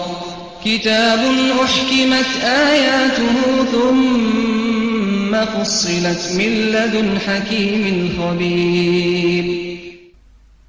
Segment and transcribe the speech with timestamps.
[0.64, 1.18] كتاب
[1.64, 9.44] أحكمت آياته ثم فصلت من لدن حكيم خبير.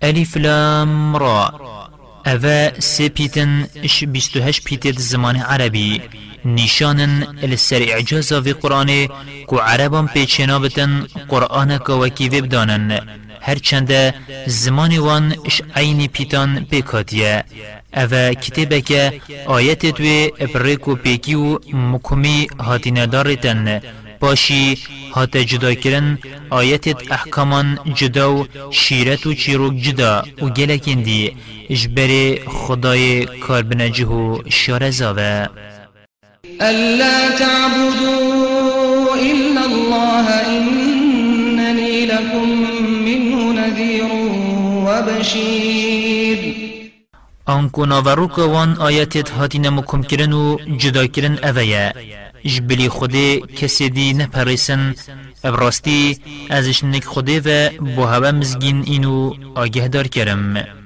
[0.04, 1.52] ألف لام را.
[2.26, 6.02] أفا سبيتن إش بيستهش بيتت زمان عربي.
[6.46, 9.08] نشانن السر اعجازا في قرآن
[9.48, 13.00] كو عربان پیچنا بتن قرآن کو وکی دانن.
[13.48, 13.92] هرچند
[14.48, 17.44] زمان وان اش عینی پیتان بکاتیه
[17.98, 21.36] او کتبه که آیت دوی ابریک پیکی
[21.74, 23.82] مکمی هاتی ندارتن
[24.20, 24.78] باشی
[25.16, 26.18] هات جدا کرن
[26.50, 31.36] آیت احکامان جدا و شیرت و چیروک جدا و گلکندی.
[31.70, 32.12] اجبر
[32.48, 35.48] خدای کاربنجه و شارزاوه.
[36.62, 42.48] ألا تعبدوا إلا الله إنني لكم
[43.06, 44.10] منه نذير
[44.88, 46.40] وبشير.
[47.50, 51.92] آنکو ناوروک وان آیتت هاتی نمکم کرن و جدا کرن اویا
[52.46, 54.96] جبلی خودی کسی دی نپریسن
[55.44, 56.18] ابراستی
[56.50, 60.77] ازش نک خودی و بو هوا مزگین اینو آگه دار کرم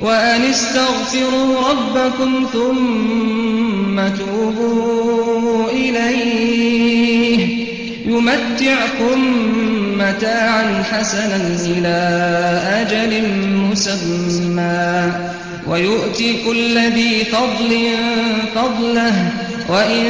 [0.00, 7.66] وأن استغفروا ربكم ثم توبوا إليه
[8.06, 9.20] يمتعكم
[9.98, 11.98] متاعا حسنا إلى
[12.80, 13.28] أجل
[13.70, 15.12] مسمى
[15.66, 17.88] ويؤتي كل ذي فضل
[18.54, 19.30] فضله
[19.68, 20.04] وإن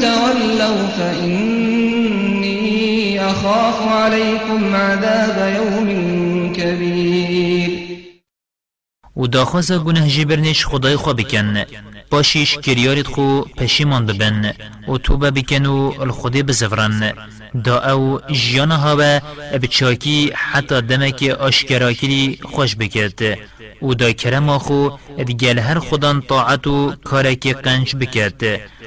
[0.00, 2.58] تولوا فإني
[3.24, 6.17] أخاف عليكم عذاب يوم
[9.18, 11.64] و داخوازا گناه جبرنش خدای خوا بکن.
[12.10, 14.52] باشیش کریارت خو پشیمان ببن
[14.88, 17.12] و توبه بکن و الخدای بزفرن
[17.64, 19.20] دا او جیانا هاوه
[19.62, 23.38] بچاکی حتی دمک آشکرا کری خوش بکرد.
[23.82, 24.88] و دا کرم خو
[25.26, 28.42] دیگل هر خودان طاعت و کارکی قنج بکرد.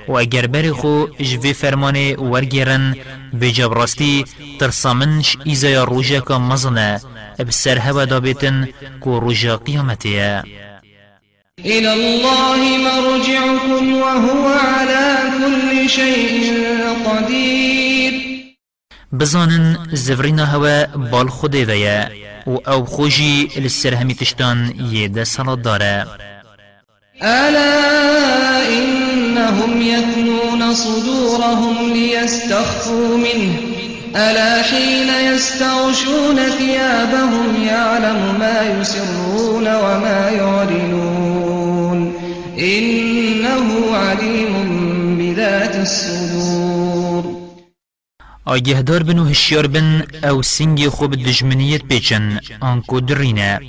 [0.08, 2.96] و اگر بری خو جوی فرمان ورگیرن
[3.34, 4.25] به جبراستی
[4.59, 7.02] ترسامنش ایزای روژه که مزنه.
[7.44, 8.68] بسر هوا دابتن
[9.02, 10.44] کو روژه قیامتیه
[11.66, 16.53] إلى الله مرجعكم وهو على كل شيء
[17.06, 18.13] قدير.
[19.12, 22.09] بزانن زفرينا هوا بال خده ويا
[22.47, 26.07] و أو خوشي لسر همي تشتان يدا صلاة داره.
[27.24, 33.71] ألا إنهم يثنون صدورهم ليستخفوا منه.
[34.16, 42.14] ألا حين يستغشون ثيابهم يعلم ما يسرون وما يعلنون.
[42.60, 44.54] إنه عليم
[45.18, 47.24] بذات الصدور.
[48.46, 53.60] آگهدار بن و هشیار بن أو سنگی خوب دجمنیت بیچن آنکو درینه.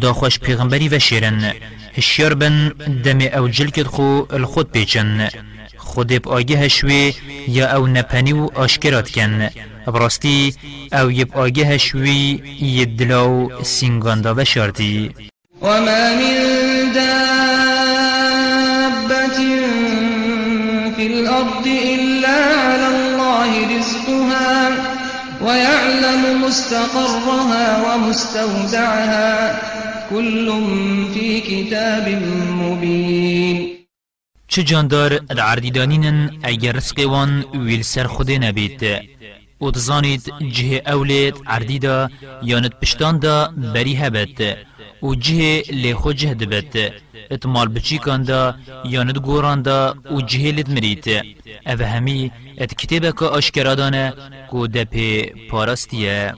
[0.00, 1.52] دا خوش پیغمبری و شیرن.
[1.96, 2.68] هشیار بن
[3.04, 5.28] دم أو جلکت خو الخود بیچن.
[5.76, 7.14] خود ب آگه شوی
[7.48, 9.48] یا أو نپنی و آشکرات کن.
[9.90, 10.54] براستی
[10.92, 15.14] أو یب آگه شوی یدلاو سینگاندا و شارتی
[15.62, 18.06] وما من دابة
[20.96, 24.70] في الأرض إلا على الله رزقها
[25.42, 29.60] ويعلم مستقرها ومستودعها
[30.10, 30.46] كل
[31.14, 32.08] في كتاب
[32.60, 33.76] مبين.
[34.48, 38.80] چه جاندار العردیدانینن اگر رزق وان ویل سر خود نبید
[39.58, 40.22] او دزانید
[40.56, 42.10] جه اولید عردی دا
[42.42, 43.36] یاند پشتان دا
[43.74, 44.38] بری هبت
[45.00, 46.74] او جه لی خود جه دبت
[47.30, 51.06] اتمال بچیکان دا یاند گوران دا او جه لید مرید
[51.66, 54.12] او همی ات کتیبه که اشکرادانه
[54.50, 55.08] که دپی
[55.50, 56.34] پارستیه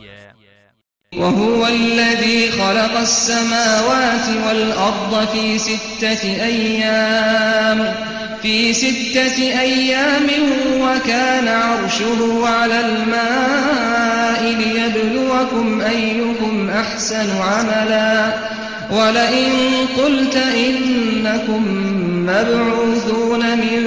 [1.17, 7.95] وهو الذي خلق السماوات والأرض في ستة أيام.
[8.43, 10.27] في ستة أيام
[10.81, 18.35] وكان عرشه على الماء ليبلوكم أيكم أحسن عملا.
[18.91, 19.53] ولئن
[19.99, 21.65] قلت إنكم
[22.27, 23.83] مبعوثون من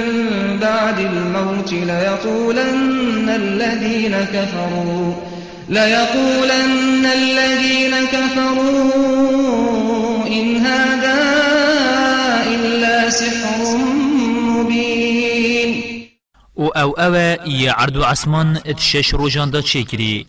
[0.61, 5.30] بعد الموت ليقولن الذين كفروا.
[5.71, 8.91] ليقولن الذين كفروا
[10.27, 10.90] إن هذا
[16.75, 17.15] أو أو
[17.47, 20.25] یه عرض و عصمان اتشش روژان دا کری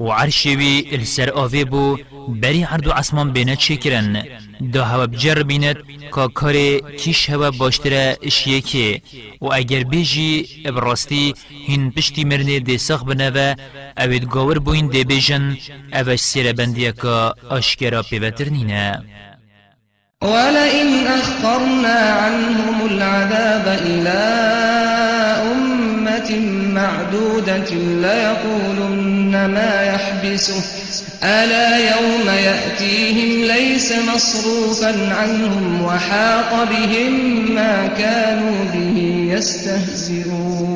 [0.00, 1.98] و عرشوی السر آوه بو
[2.28, 4.24] بری عرض بینه چه کرن
[4.72, 5.76] دا هوا بجر بیند
[6.14, 9.00] که کار کیش هوا باشتره اشیه که
[9.40, 11.34] و اگر بیجی براستی
[11.66, 13.54] هین پشتی مرنه دی ساخ بنوه
[13.98, 15.56] اوید گاور بوین دی بیجن
[15.92, 19.02] اوش سیر بندیه که اشکرا پیوتر نینه
[20.22, 25.15] ولئن أخرنا عنهم العذاب إلى
[26.30, 30.62] أمة معدودة ليقولن ما يحبسه.
[31.24, 38.98] ألا يوم يأتيهم ليس مصروفا عنهم وحاق بهم ما كانوا به
[39.36, 40.66] يستهزئون.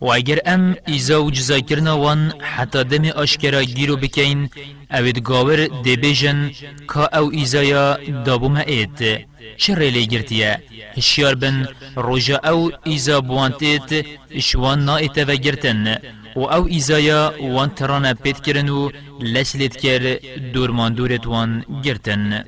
[0.00, 4.50] و اگر ام ایزا و جزای کرنا وان حتی دم آشکرا گیرو بکین
[4.90, 6.50] اوید گاور دی بیجن
[6.88, 9.26] که أو ایزایا دابو ما اید
[9.56, 10.62] چه ریلی گرتیه
[10.96, 14.94] هشیار بن روژا أو ایزا بوانتید اشوان نا
[15.28, 15.96] و گرتن
[16.36, 20.18] و أو ایزایا وان ترانا پید کرن و لسلیت کر
[20.54, 22.44] دورمان دورت وان گرتن.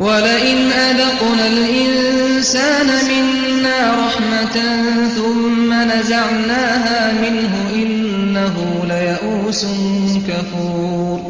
[0.00, 4.56] ولئن أذقنا الإنسان منا رحمة
[5.16, 9.66] ثم نزعناها منه إنه ليئوس
[10.28, 11.20] كفور.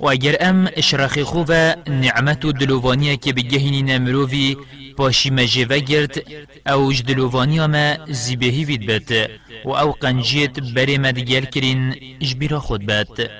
[0.00, 4.56] و اگر ام اشراخی خوبه نعمت و دلووانیه که بگهینی نمرووی
[4.96, 6.22] پاشی مجیوه گرد
[6.66, 9.30] أو جدلووانیه ما زیبهی وید بد
[9.64, 11.94] و أو قنجیت بری مدگل کرین
[12.58, 13.30] خود بد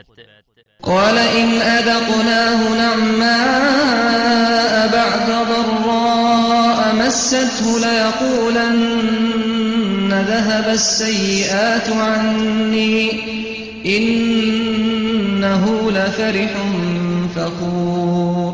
[0.83, 4.11] ولئن أذقناه نعماء
[4.93, 9.01] بعد ضراء مسته ليقولن
[10.29, 13.13] ذهب السيئات عني
[13.87, 16.51] إنه لفرح
[17.37, 18.50] فخور.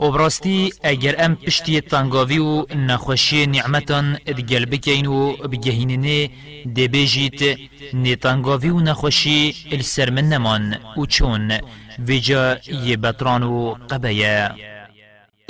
[0.00, 6.30] و براستی اگر ام پشتی تنگاوی و نخوشی نعمتان ادگل بکین و بگهیننه
[6.74, 7.58] دی بیجیت
[7.94, 10.76] نتنگاوی و نخوشی السر من نمان.
[10.96, 11.52] و چون؟
[11.98, 12.56] ویجا
[12.86, 14.50] یه بطران و قبیه.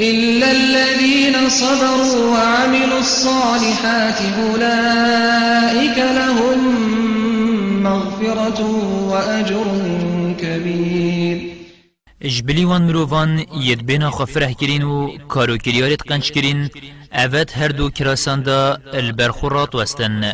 [0.01, 6.61] إلا الذين صبروا وعملوا الصالحات أولئك لهم
[7.83, 8.61] مغفرة
[9.11, 10.08] وأجر
[12.21, 16.71] جبلی وان مروفان ید بنا خفره کرین و کارو کریارت قنچ کرین
[17.13, 20.33] اوت هر دو کراسان دا البرخورات وستن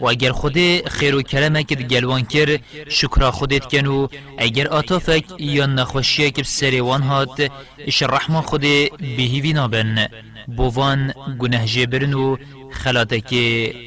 [0.00, 5.24] و اگر خود خیر و کرمه کد گلوان کر شکر خودت کن و اگر آتافک
[5.38, 8.60] یا نخوشیه که سریوان هات اش رحمان خود
[9.00, 10.08] بهیوی نابن
[10.56, 12.36] بوان گناه جبرن و
[12.72, 13.34] خلاتک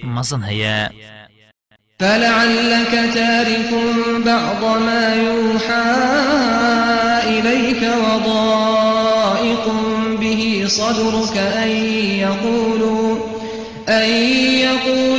[0.04, 0.90] مزن هیا
[2.00, 3.70] فلعلك تارك
[4.26, 9.66] بعض ما يوحى إليك وضائق
[10.20, 11.70] به صدرك أن
[12.20, 13.16] يقولوا
[13.90, 14.10] أن
[14.60, 15.19] يقولوا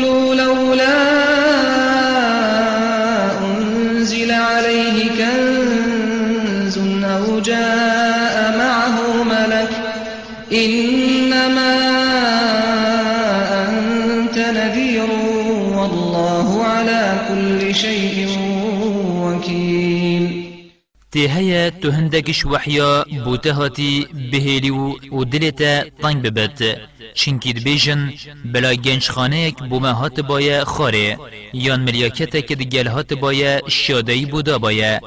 [21.12, 26.78] تهيا تهندكش وحيا بوتهاتي بهيلو ودلتا طنج ببت.
[27.14, 28.12] چنکی دبیجن
[28.44, 31.18] بلا گنج خانهک بوما هات بایا خاره.
[31.54, 35.00] یان ملیاکته دگل هات بایا شادهی بودا بایا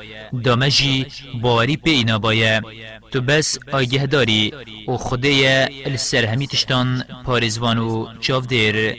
[0.44, 1.06] دامجی
[1.42, 2.62] باری پینا بایا
[3.12, 4.54] تو بس آگه داری
[4.88, 5.46] و خدای
[5.86, 8.96] السرهمی تشتان پارزوان و چاو دیر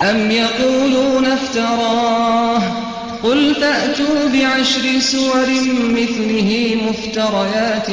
[0.00, 2.95] ام یقولون افتراه
[3.26, 5.48] قل فأتوا بعشر سور
[5.98, 7.88] مثله مفتريات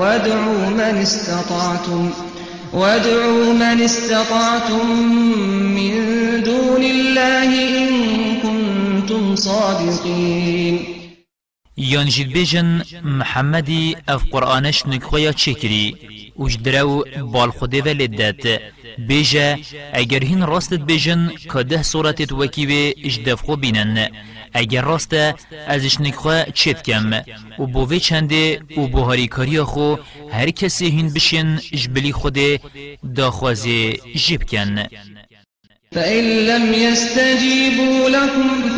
[0.00, 2.10] وادعوا من استطعتم
[2.72, 4.86] وادعوا من استطعتم
[5.76, 5.92] من
[6.42, 7.88] دون الله إن
[8.42, 10.78] كنتم صادقين.
[11.76, 15.96] یان جید بیجن محمدی اف قرآنش نکخویا چکری
[16.38, 18.60] وش درو بال خوده و لدت.
[18.98, 19.58] بیجه
[19.92, 24.08] اگر هین راستت بیجن که ده صورتت وکیوه اش دفخو بینن.
[24.54, 25.34] اگر راسته
[25.66, 27.22] ازش نکخوا چید کم
[27.58, 29.96] و بوه چنده و بوهاری کاری خو
[30.32, 32.38] هر کسی هین بشین جبلی خود
[33.14, 34.86] داخوازه جیب کن.
[35.94, 38.76] فإن لم يستجيبوا لكم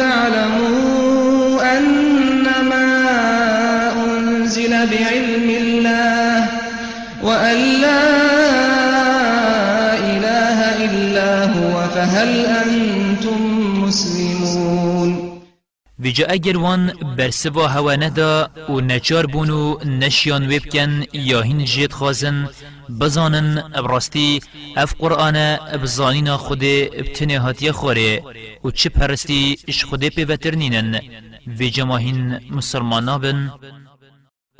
[16.00, 22.48] ویجا اگر وان برسوا هوا ندا و نچار بونو نشیان ویبکن یا هین جید خازن
[23.00, 24.40] بزانن براستی
[24.76, 26.64] اف قرآن بزانینا خود
[27.00, 28.22] ابتنه هاتی خوره
[28.64, 31.00] و چه پرستی اش خود پیوتر نینن.
[31.46, 33.50] ویجا ماهین مسلمانا بن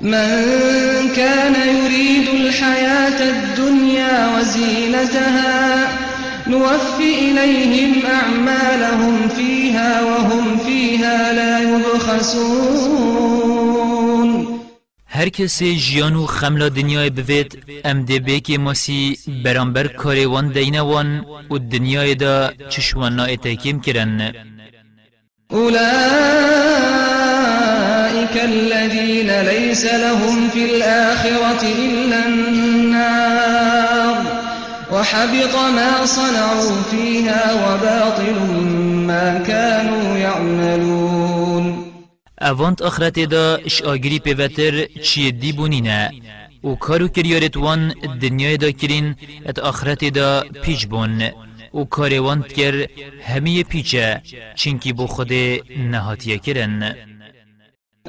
[0.01, 6.10] من كان يريد الحياة الدنيا وزينتها
[6.49, 13.11] نوفي إليهم أعمالهم فيها وهم فيها لا يبخسون.
[15.13, 21.25] هر کسی جیانو خملا دنیای بوید ام ده بیکی ماسی برانبر کاری وان دینه وان
[21.51, 24.33] و دنیای دا چشوان نا اتاکیم کرن.
[25.53, 25.81] أولئك
[28.45, 33.60] الذين ليس لهم في الآخرة إلا النار.
[34.93, 38.39] وحبط ما صنعوا فيها وباطل
[39.07, 41.91] ما كانوا يعملون.
[42.43, 46.11] اوانت آخرت دا اش آگری پیوتر چی دی بونینه؟
[46.65, 49.15] و کارو کریارت وان دنیای دا کرین
[49.47, 51.23] ات آخرت دا پیچ بون.
[51.75, 52.87] و کاروان کر
[53.25, 54.23] همه پیچه
[54.55, 55.33] چینکی بو خود
[55.93, 56.95] نهاتیه کرن.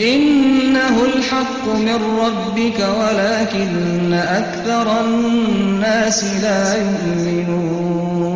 [0.00, 8.30] إنه الحق من ربك ولكن أكثر الناس لا يؤمنون.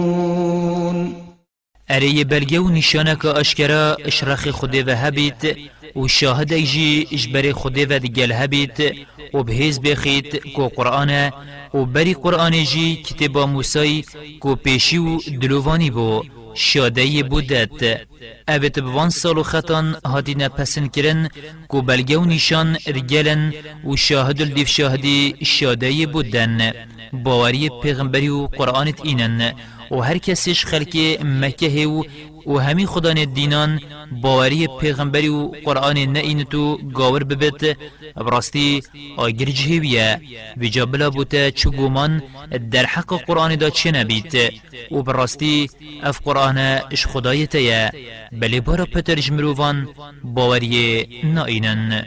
[1.90, 5.56] اره بلگه و نشانه که اشکرا اشرخ خوده و هبید
[5.96, 8.94] و شاهد ایجی اجبر خوده و دگل هبید
[9.34, 11.30] و بهیز بخید کو قرآن
[11.74, 14.04] و بری قرآن جی کتبا موسی
[14.40, 16.22] کو پیشی و دلوانی بو.
[16.54, 18.00] شاده بودت.
[18.48, 21.28] اوت بوان سالو خطان هاتینا پسن کرن
[21.68, 23.52] کو بلگه و نشان رگلن
[23.84, 26.72] و شاهد الدیف شاهدی شاده بودن.
[27.12, 29.52] باوری پیغمبری و قرآنت اینن.
[29.90, 32.02] و هر کسیش خلک مکه و
[32.46, 33.80] و همی خدان دینان
[34.22, 37.76] باوری پیغمبری و قرآن نئین تو گاور ببت
[38.16, 38.82] براستی
[39.16, 40.20] آگر جهویه.
[40.56, 42.22] و جابلا بوتا چو گومان
[42.70, 44.52] در حق قرآن دا چه نبیت؟
[44.90, 45.70] و براستی
[46.02, 46.58] اف قرآن
[46.90, 47.90] اش خدایتیه
[48.32, 49.88] بلی بارا پتر جمروفان
[50.24, 52.04] باوری نئینن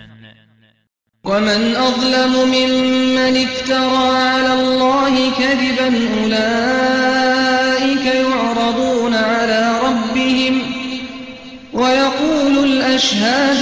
[1.23, 5.87] ومن أظلم ممن افترى على الله كذبا
[6.23, 9.66] أولئك يعرضون على
[11.77, 13.57] ويقول الأشهاد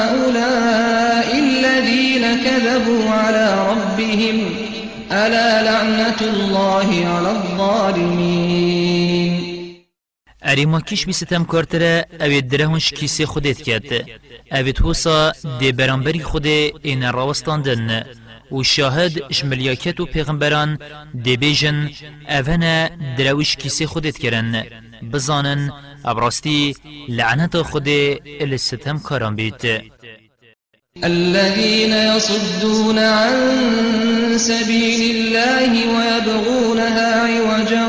[0.00, 4.36] هؤلاء الذين كذبوا على ربهم
[5.12, 8.90] ألا لعنة الله على الظالمين؟
[10.42, 14.08] اری ما کش بی ستم کارتره اوید درهونش کیسه خودت کرد
[14.52, 16.46] اوید حوصا دی برانبری خود
[16.82, 18.04] این راوستاندن
[18.52, 20.78] و شاهد اشملیاکت و پیغمبران
[21.24, 21.90] دی بیجن
[22.28, 24.64] اوهنه دروش کیسه خودت کرن
[25.02, 25.70] بزانن.
[26.04, 26.74] ابراستی
[27.08, 27.88] لعنت خود
[28.40, 29.64] الستم کاران بیت
[31.04, 33.34] الذين يصدون عن
[34.38, 37.88] سبيل الله ويبغونها عوجا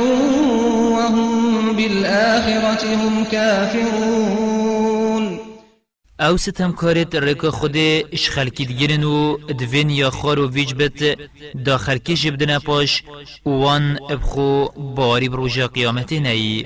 [0.95, 4.71] وهم بالآخرة هم كافرون.
[6.21, 7.77] أو ستم کارت رک خود
[8.11, 11.17] اش خلکی دیگرن و دوین یا خار و ویج بت
[11.65, 13.03] دا خلکی جبدن پاش
[13.45, 14.65] وان ابخو
[14.95, 16.65] باری بروجا قیامت نئی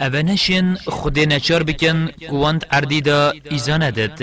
[0.00, 1.98] اوانشین خود نچار بکن
[2.30, 4.20] قواند عردی دا ایزانه داد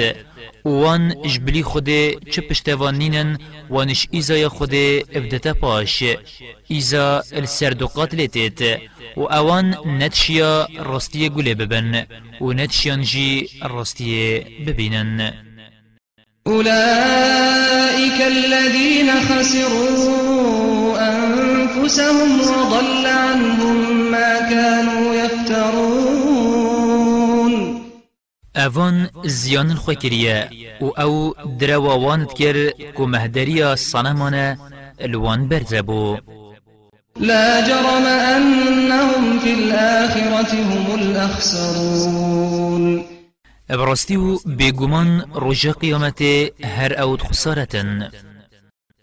[0.65, 1.89] وان جبلی خود
[2.31, 3.37] چه پشتوانینن
[3.69, 4.73] وانش ایزای خود
[5.17, 6.03] ابدتا پاش
[6.67, 8.61] ایزا السردوقات لیتیت
[9.17, 12.05] و اوان نتشیا راستی گله ببن
[12.41, 15.33] و نتشیان جی راستی ببینن
[16.47, 25.04] أولئك الذين خسروا أنفسهم وضل عنهم ما كانوا
[28.57, 30.49] اوان زیان الخو کریه
[30.81, 34.57] و أو درواوانت کر کو مهدریا صنمانه
[34.99, 36.17] الوان برزبو
[37.19, 43.05] لا جرم أنهم في الآخرة هم الأخسرون.
[43.69, 46.21] ابرستيو بيگومان رجا قيامت
[46.63, 47.75] هر اوت خسارة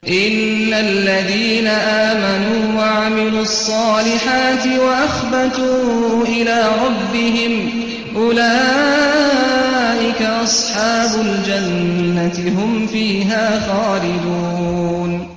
[0.09, 9.83] إن الذين آمنوا وعملوا الصالحات وأخبتوا إلى ربهم أولئك
[10.23, 15.29] أصحاب الجنة هم فيها خالدون.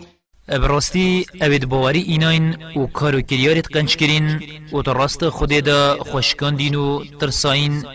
[0.50, 4.42] ابراستی اوید باوری ایناین و کارو کریارت قنچ کرین
[4.74, 7.86] و در خود دا خوشکاندین و ترساین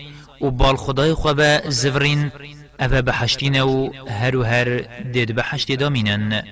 [0.40, 2.32] و بال خدای خواه زورین
[2.80, 4.78] اوه بحشتین و هر و هر
[5.12, 6.42] دید بحشت دامینن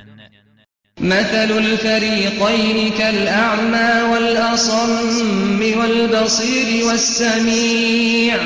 [1.00, 8.36] مثل الفريقين كالأعمى والأصم والبصير والسميع.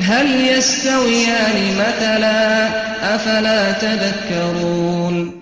[0.00, 2.68] هل يستويان مثلا؟
[3.14, 5.40] أفلا تذكرون.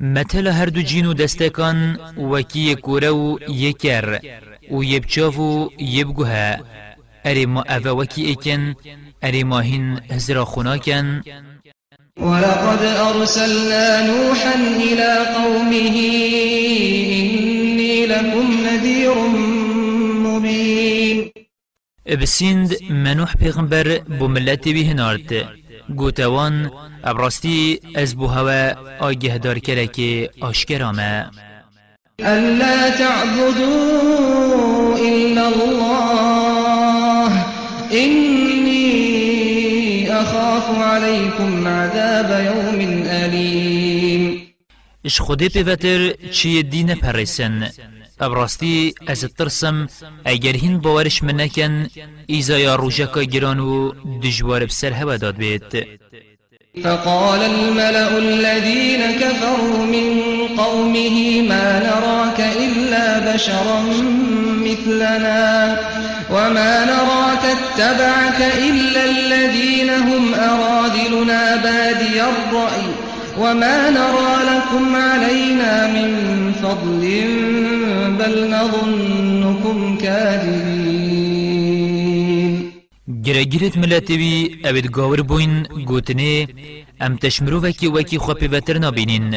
[0.00, 4.20] مثل هر دو جینو دستکان وکی کورو یکر
[4.70, 6.58] و یبچاو یبگوها
[7.24, 8.74] اری ما اوه وکی ایکن
[9.22, 11.22] اری ما هین هزرا خوناکن.
[12.20, 15.96] ولقد أرسلنا نوحا إلى قومه
[17.12, 19.14] إني لكم نذير
[20.24, 21.30] مبين.
[22.22, 25.48] بسند منوح پیغمبر بملت بهنارد
[25.96, 26.70] گوتوان
[27.04, 30.00] ابراستی از بو هوا آگه دار کرک
[30.40, 31.30] آشکرامه.
[32.20, 33.78] ألا تعبدوا
[34.98, 37.30] إلا الله
[37.92, 38.47] إني
[40.58, 44.48] أخاف عليكم عذاب يوم أليم.
[45.04, 47.68] اش خودی پیوتر چی دین پرسن
[48.20, 49.88] ابراستی أز ترسم
[50.24, 51.86] اگر هین باورش منکن
[52.26, 55.86] ایزا یا روژکا گران و دجوار بسر هوا داد بید
[56.84, 60.06] فقال الملأ الذين كفروا من
[60.56, 63.80] قومه ما نراك إلا بشرا
[64.66, 66.07] مثلنا.
[66.30, 72.86] وما نراك اتبعك إلا الذين هم أراذلنا بادي الرأي
[73.38, 76.10] وما نرى لكم علينا من
[76.52, 77.02] فضل
[78.18, 81.08] بل نظنكم كاذبين
[83.24, 84.32] گرگیرت ملتی بی
[84.64, 86.46] اوید گاور بوین گوتنه
[87.00, 89.34] ام تشمرو وکی وکی خو پیوتر نابینین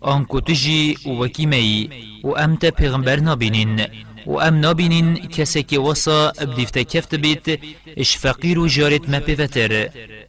[0.00, 1.90] آن کتجی وکی می
[2.24, 3.80] و ام تا پیغمبر نابینین.
[4.26, 7.60] و ام نابینین کسی که وصا بدیفت کفت بیت
[7.96, 9.20] اش فقیر و جارت ما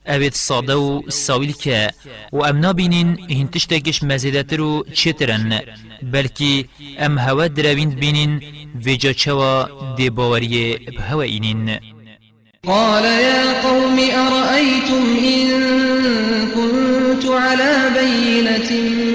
[0.08, 1.92] اوید صاده و ساویل که
[2.34, 5.62] و ام نابینین هنتشتکش مزیدتر و چترن
[6.04, 6.66] بلکی
[7.00, 8.42] ام هوا درویند بینین
[8.86, 11.95] ویجا چوا دی باوری بهوا اینین.
[12.68, 15.48] قال يا قوم أرأيتم إن
[16.56, 18.72] كنت على بينة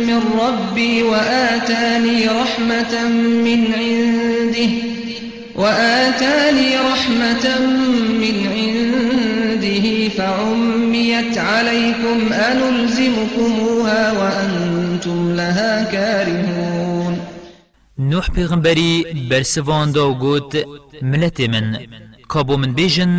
[0.07, 3.09] من ربي وآتاني رحمة
[3.45, 4.73] من عنده
[5.57, 7.59] وآتاني رحمة
[8.23, 17.19] من عنده فعميت عليكم أنلزمكموها وأنتم لها كارهون.
[17.99, 20.57] نوح پیغمبری برسوان دا و گوت
[21.03, 21.77] ملت من.
[22.33, 23.13] کابو من بیجن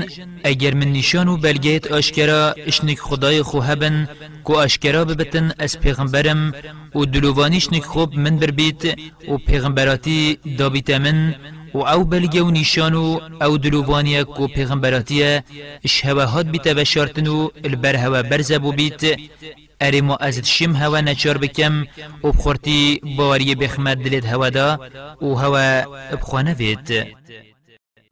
[0.43, 4.07] اگر من نشان و بلگیت آشکرا اشنک خدای خو هبن
[4.43, 6.53] کو آشکرا ببتن از پیغمبرم
[6.95, 8.83] و دلووانیش نک خوب من بربیت
[9.31, 11.35] و پیغمبراتی دابیت من
[11.73, 15.43] و أو بلگه و نشانو أو دلووانیا کو پیغمبراتیه
[15.85, 19.01] اش هواهات بیت بشارتن و البر هوا برزبو بیت
[19.81, 21.81] اری ما از شم هوا نچار بکم
[22.23, 24.79] و بخورتی باوری بخمد دلت هوا دا
[25.21, 25.65] و هوا
[26.11, 26.89] بخوانه بید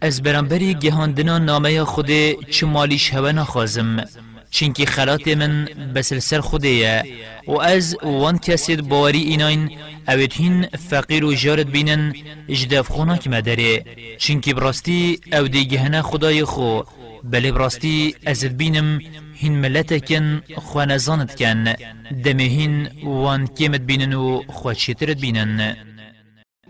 [0.00, 2.10] از برانبری گهاندنا نامه خود
[2.50, 4.04] چه مالیش هوا نخوازم
[4.50, 7.02] چینکی خلات من بسلسل خوده
[7.46, 9.70] و از وان کسید باوری ایناین
[10.08, 12.14] اوید هین فقیر و جارت بینن
[12.48, 13.84] اجداف خوناک مداره
[14.18, 16.80] چینکی براستی أو دی گهنه خدای خو.
[17.24, 19.00] بله براستی ازد بینم
[19.34, 21.64] هین ملتکن خوانزانت کن.
[22.24, 25.76] دمه هین وان کمت بینن و خوچیترت بینن.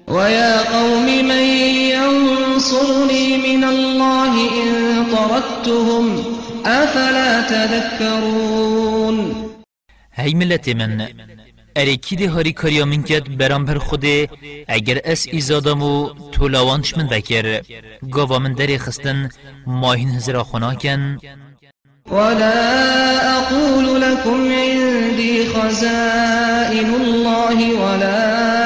[0.09, 1.45] ويا قوم من
[1.95, 6.25] ينصرني من الله إن طردتهم
[6.67, 9.17] أفلا تذكرون؟
[10.13, 11.09] هی ملت من
[11.77, 14.29] ارکی ده هاری کاریا من کد برام بر خوده
[14.69, 17.61] اگر اس ایزادم و طولاوانش من وکر
[18.13, 19.29] گاوا من دری خستن
[19.67, 21.19] ماهین هزرا خناکن
[22.11, 28.66] ولا أقول لكم عندي خزائن الله ولا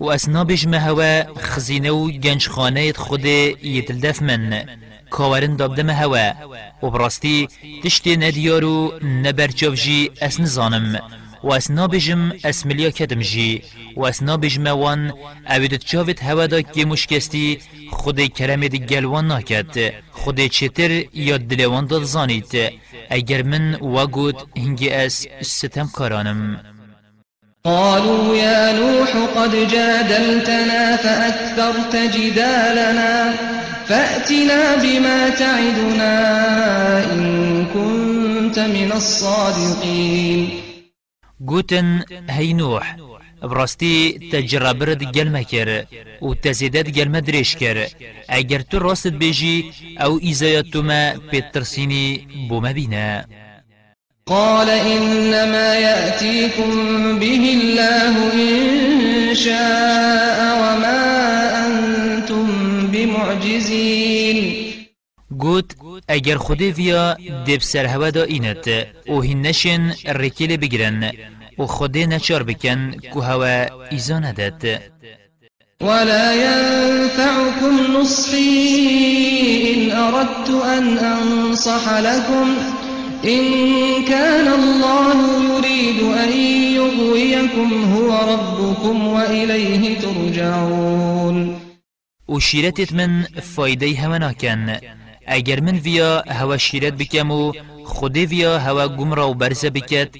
[0.00, 4.66] و اسنابش مهوا خزینه و گنج خانه خود یتلدف من.
[5.10, 6.32] کاورن دابده مهوا
[6.82, 7.48] و براستی
[7.84, 8.92] تشتی ندیارو
[9.24, 11.00] نبرچاو جی اس نزانم
[11.44, 13.62] و اسنا بجم اسملیا کدم جی.
[13.96, 15.12] و اسنا بجم وان
[15.48, 17.58] اوید چاوت هوا دا که مشکستی
[17.90, 19.94] خود کرم دی گلوان ناکد.
[20.12, 22.52] خود چتر یا دلوان داد زانید
[23.10, 26.60] اگر من وگود هنگی اس ستم کارانم.
[27.66, 33.34] قالوا يا نوح قد جادلتنا فأكثرت جدالنا
[33.88, 36.14] فأتنا بما تعدنا
[37.12, 40.50] إن كنت من الصادقين.
[41.40, 42.96] گوتن هی نوح
[43.42, 45.84] براستی تجربرد گلمه کر
[46.22, 47.86] و تزیدت گلمه دریش کر.
[48.28, 53.24] اگر تو راست بیجی أو ایزایت تو ما پیترسینی بوما بینه
[54.28, 56.72] قال إنما يأتيكم
[57.18, 61.02] به الله إن شاء وما
[61.66, 62.46] أنتم
[62.86, 64.66] بمعجزين.
[65.30, 65.72] گوت
[66.08, 68.68] اگر خودی ویا دب سر هوا دا اینت.
[69.08, 71.12] و هنشن رکیل بگرن
[71.58, 74.80] و خودی نچار بکن که هوا ایزا ندد
[75.80, 78.76] ولا ينفعكم نصحي
[79.74, 82.75] إن أردت أن أنصح لكم.
[83.24, 83.42] إن
[84.04, 86.32] كان الله يريد أن
[86.76, 91.60] يغويكم هو ربكم وإليه ترجعون.
[92.28, 93.22] و شیرتت من
[93.56, 94.76] فایده هوا ناکن.
[95.26, 97.52] اگر من ویا هوا شیرت بکم و
[97.84, 100.10] خودی ویا هوا گمرا و برزه بکت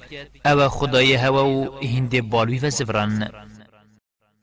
[0.45, 3.29] أو خدای هوا و هند بالوی و زفران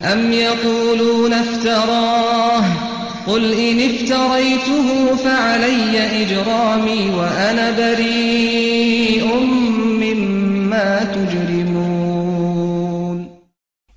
[0.03, 2.65] أم يقولون افتراه
[3.27, 9.35] قل إن افتريته فعلي إجرامي وأنا بريء
[10.03, 11.95] مما تجرمون.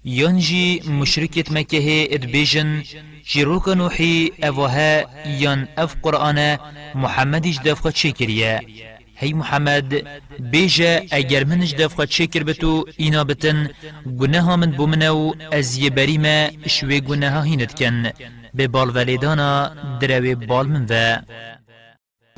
[0.06, 2.84] ينجي مشركة مكة إدبيجن
[3.34, 6.58] جيروك نوحي اوها يان أف قرآن
[6.96, 8.62] محمد اجدافقه چكريا
[9.20, 10.04] هی محمد
[10.40, 13.70] بیجا اگر منش دفقه چکر بتو اینا بتن
[14.20, 18.12] گناه من بومنو از یه بریمه شوی گناه هیند کن
[18.58, 21.22] به بال ولیدانا دروی بال من و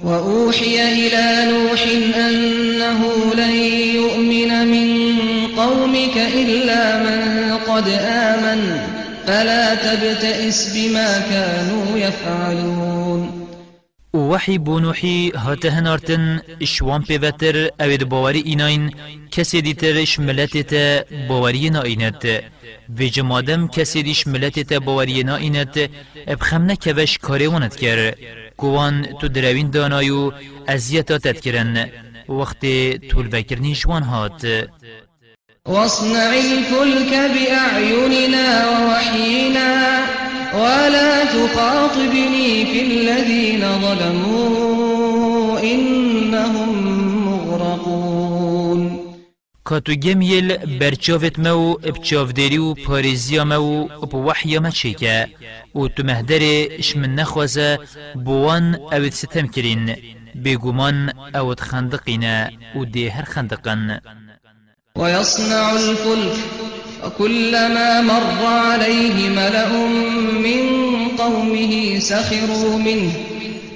[0.03, 1.82] وأوحي إلى نوح
[2.15, 3.01] أنه
[3.36, 3.55] لن
[3.95, 4.88] يؤمن من
[5.58, 8.79] قومك إلا من قد آمن
[9.27, 13.38] فلا تبتئس بما كانوا يفعلون
[14.13, 18.93] وحی بونوحی هاته هنارتن شوان پیوتر اوید باوری ایناین
[19.31, 20.73] کسی دیترش ملتت
[21.27, 22.43] باوری ناینت.
[22.99, 25.89] و جمادم کسی دیش ملتت باوری ناینت.
[26.27, 28.13] ابخم نکوش کاری وانت کر.
[28.57, 30.31] گوان تو دروین دانایو
[30.67, 31.89] ازیتاتت کرن.
[32.29, 32.61] وقت
[33.09, 34.69] طول بکرنی جوان هات.
[35.65, 38.49] واصنع الفلك بأعيننا
[41.59, 46.69] تخاطبني في الذين ظلموا إنهم
[47.25, 48.99] مغرقون.
[49.63, 55.27] کاتو گمیل برچاوت مو بچاودری و پاريزيا مو بوحيا ما چيكا
[55.75, 57.79] و تو مهدر من نخوازه
[58.15, 59.95] بوان اوید ستم کرین.
[60.45, 63.99] بگومان اوید خندقینا و دی هر خندقن.
[64.95, 66.37] ويصنع الفلك
[67.05, 69.71] وكلما مر عليه ملأ
[70.45, 70.62] من
[71.17, 73.12] قومه سخروا منه.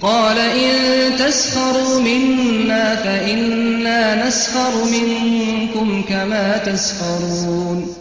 [0.01, 7.95] قال إن تسخروا منا فإنا نسخر منكم كما تسخرون.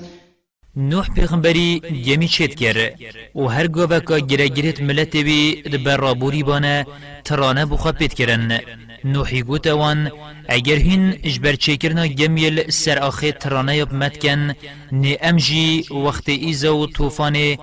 [0.77, 2.91] نوح پیغمبری گمی چید کر
[3.35, 6.87] و هر گوه که گره گرت ملت بی دبر رابوری بانه
[7.25, 8.61] ترانه بخواه پید کرن
[9.05, 10.11] نوحی گوتوان
[10.49, 14.55] اگر هین اجبر چکرنا گمیل سر آخه ترانه یاب مدکن
[14.93, 17.57] نی امجی وقت ایزا و توفان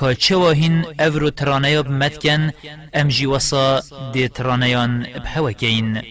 [0.00, 2.52] که چه واهین اورو ترانه یاب مدکن
[2.94, 6.02] امجی وصا دی ترانه یان بحوکین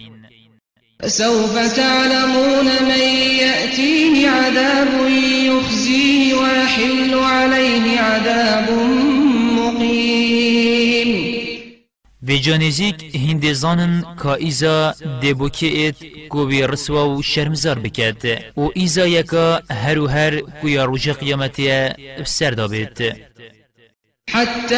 [1.04, 3.04] فسوف تعلمون من
[3.44, 5.08] يأتيه عذاب
[5.46, 8.72] يخزيه ويحل عليه عذاب
[9.58, 10.23] مقيم.
[12.28, 15.96] و جانزیک هند زانن کا ایزا دبوکی ایت
[16.30, 18.26] گوی رسوا و شرمزار بکد
[18.58, 23.14] و ایزا یکا هر و هر گویا روژ قیامتی بسر دابید
[24.30, 24.76] حتى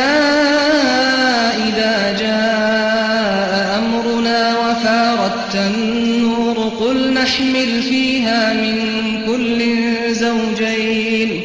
[1.67, 8.77] إذا جاء أمرنا وفارت النور قل نحمل فيها من
[9.25, 9.60] كل
[10.13, 11.41] زوجين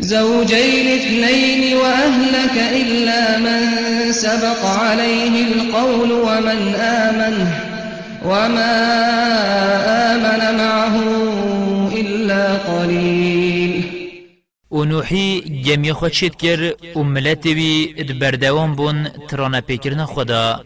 [0.00, 3.83] زوجين اثنين وأهلك إلا من
[4.24, 7.34] سبق عليه القول ومن آمن
[8.24, 8.74] وما
[10.12, 10.96] آمن معه
[12.00, 13.84] إلا قليل.
[14.70, 20.64] و نوحی گمی خود شد کر و ملت بی بردوان بون ترانه پیکرنا خدا.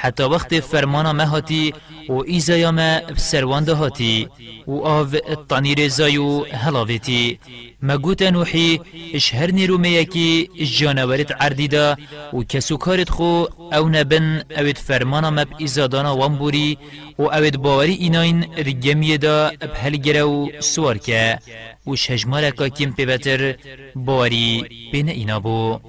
[0.00, 1.74] حتی وقت فرمانا مهاتی
[2.08, 4.28] و ایزایا ما بسروان دهاتی
[4.66, 7.38] و آو الطنیر زایو هلاویتی
[7.82, 8.80] مگوت نوحی
[9.14, 11.96] اش هر نیرو میکی جانورت عردی دا
[12.32, 16.78] و کسو کارت خو أو نبن اوید فرمانا مب ایزادانا وانبوری
[17.18, 21.38] و اوید باوری ایناین رگمی دا بهل گرو سوار که.
[21.86, 23.54] و شجمالکا کم پیبتر
[23.94, 25.80] باوری بین اینا بو.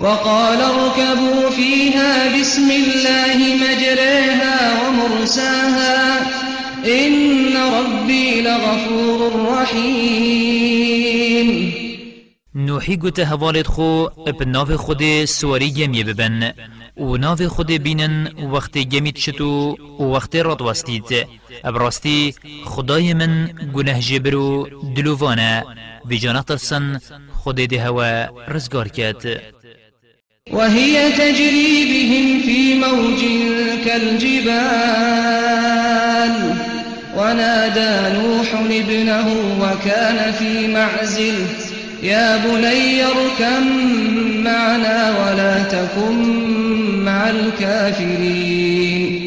[0.00, 6.18] وقال اركبوا فيها بسم الله مجريها ومرساها
[6.86, 9.20] إن ربي لغفور
[9.52, 10.98] رحيم.
[12.54, 16.52] نوحی گوته هوالت خو اب ناف خود سواری گمی ببن.
[16.96, 21.26] و ناف خود بینن وقت گمیت شتو و وقت راد وستید.
[21.64, 22.34] ابراستی
[22.64, 25.64] خدای من گناه جبرو دلووانه.
[26.10, 27.00] بجانه ترسن
[27.32, 29.42] خود ده هوا رزگار کرد
[30.52, 33.20] وهي تجري بهم في موج
[33.84, 35.28] كالجبال.
[37.16, 39.26] ونادى نوح ابنه
[39.60, 41.34] وكان في معزل
[42.02, 43.62] يا بني اركم
[44.44, 46.16] معنا ولا تكن
[47.04, 49.18] مع الكافرين.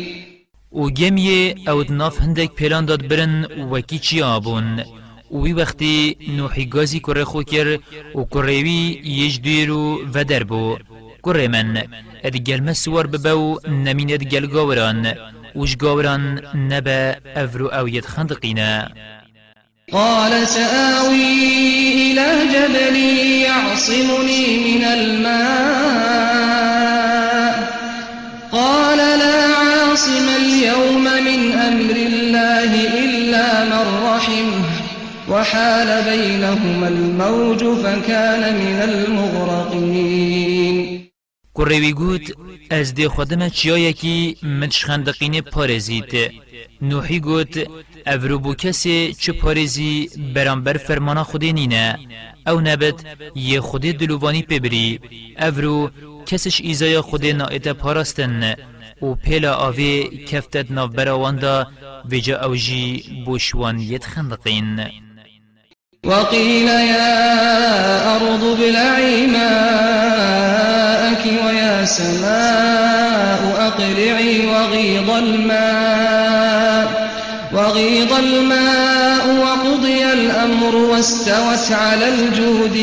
[0.72, 4.84] و گمیه أو ناف هندک پیلان داد برن وکی چی آبون.
[5.32, 7.80] وی وقتی نوحی گازی کره خو کر
[8.16, 10.78] و کرهوی یج دیرو و در بو
[11.22, 11.78] كره من
[12.26, 15.16] ادگل مسور ببو نمين ادگل گاوران
[15.56, 18.92] وش گاوران نبا افرو أو يدخندقينا
[19.92, 22.96] قال سآوي إلى جبل
[23.48, 25.92] يعصمني من الماء.
[28.52, 32.72] قال لا عاصم اليوم من أمر الله
[33.04, 34.66] إلا من رحمه
[35.30, 40.51] وحال بينهما الموج فكان من المغرقين.
[41.56, 42.26] کوڕێوی گوت
[42.72, 44.18] ئەس دێ خودمە چیایەکی
[44.60, 46.14] مچخەندقینێ پارێزیت
[46.90, 47.54] نوحی گوت
[48.08, 49.96] ئەڤرو بوو کەسێ چ پارێزی
[50.34, 51.88] بەرامبەر فەرمانە خودێ نینە
[52.48, 53.00] ئەو نەبێت
[53.50, 54.90] یە خودێ دلووانی پێبری
[55.42, 55.80] ئەڤرو
[56.30, 58.34] کەسش ئیزایە خودێ نائێتە پاراستن
[59.06, 59.96] و پێلا ئاوێ
[60.30, 61.58] کەفتەت ناوبەراواندا
[62.10, 62.88] وێجا ئەوژی
[63.26, 64.70] بۆشوان یەت خەندقین.
[66.12, 67.12] وقيل يا
[68.16, 70.81] أرض ابلعي ماءك
[71.26, 77.12] ويا سماء أقلعي وغيض الماء
[77.54, 82.78] وغيض الماء وقضي الأمر واستوت على الجود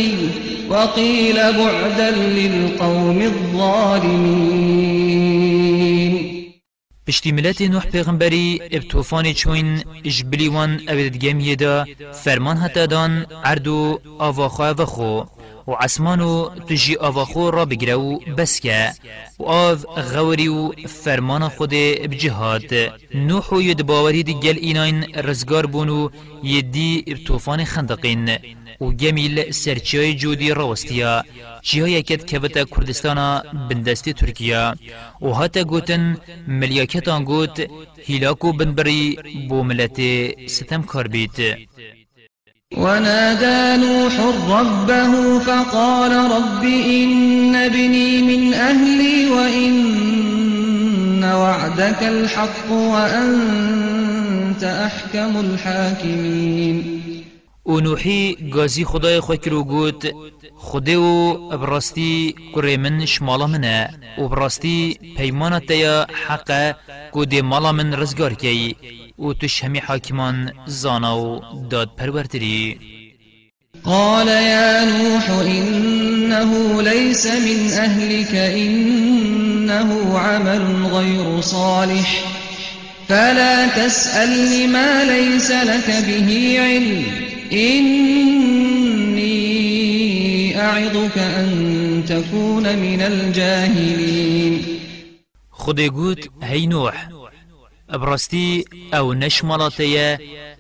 [0.70, 4.78] وقيل بعدا للقوم الظالمين.
[7.08, 11.84] پشتی نوح پیغمبری اب توفان چوین اجبلیوان اوید دا
[12.24, 15.24] فرمان حتا دان عردو آواخو آواخو
[15.68, 18.92] و عسمانو تجی آواخو را بگره و بس که
[19.38, 19.76] و آو
[20.12, 21.70] غوری و فرمان خود
[22.10, 22.70] بجهاد.
[23.14, 26.08] نوح و ید باوری دی گل ایناین رزگار بونو
[26.44, 28.38] اب توفان خندقین.
[28.80, 31.24] و گمیل سرچای جودی راوستیا.
[31.62, 34.72] جیای کد کبتا کردستانا بندستی ترکیه.
[35.22, 36.16] و هاتا گوتن
[36.48, 37.56] ملیاکتان گوت
[38.06, 39.98] هیلاکو بنبری بو ملت
[40.46, 41.36] ستم کار بیت.
[42.76, 57.02] ونادى نوح ربه فقال رب إن ابني من أهلي وإن وعدك الحق وأنت أحكم الحاكمين.
[57.66, 60.12] و نوحی گازی خدای خواه کرو گوت
[60.56, 63.90] خودی و براستی کره من شمالا منه.
[64.18, 66.76] و براستی پیمانت تیا حقه
[67.12, 68.76] کو دی مالا من رزگار کی؟
[69.18, 72.78] و توش همی حاکمان زانا و داد پرورتری
[73.84, 82.24] قال يا نوح إنه ليس من أهلك إنه عمل غير صالح.
[83.08, 87.04] فلا تسألني ما ليس لك به علم.
[87.52, 89.18] إني
[90.60, 94.64] أعظك أن تكون من الجاهلين.
[95.50, 97.17] خدي قوت هي نوح
[97.90, 100.18] ابرستی أو نشمالاتیه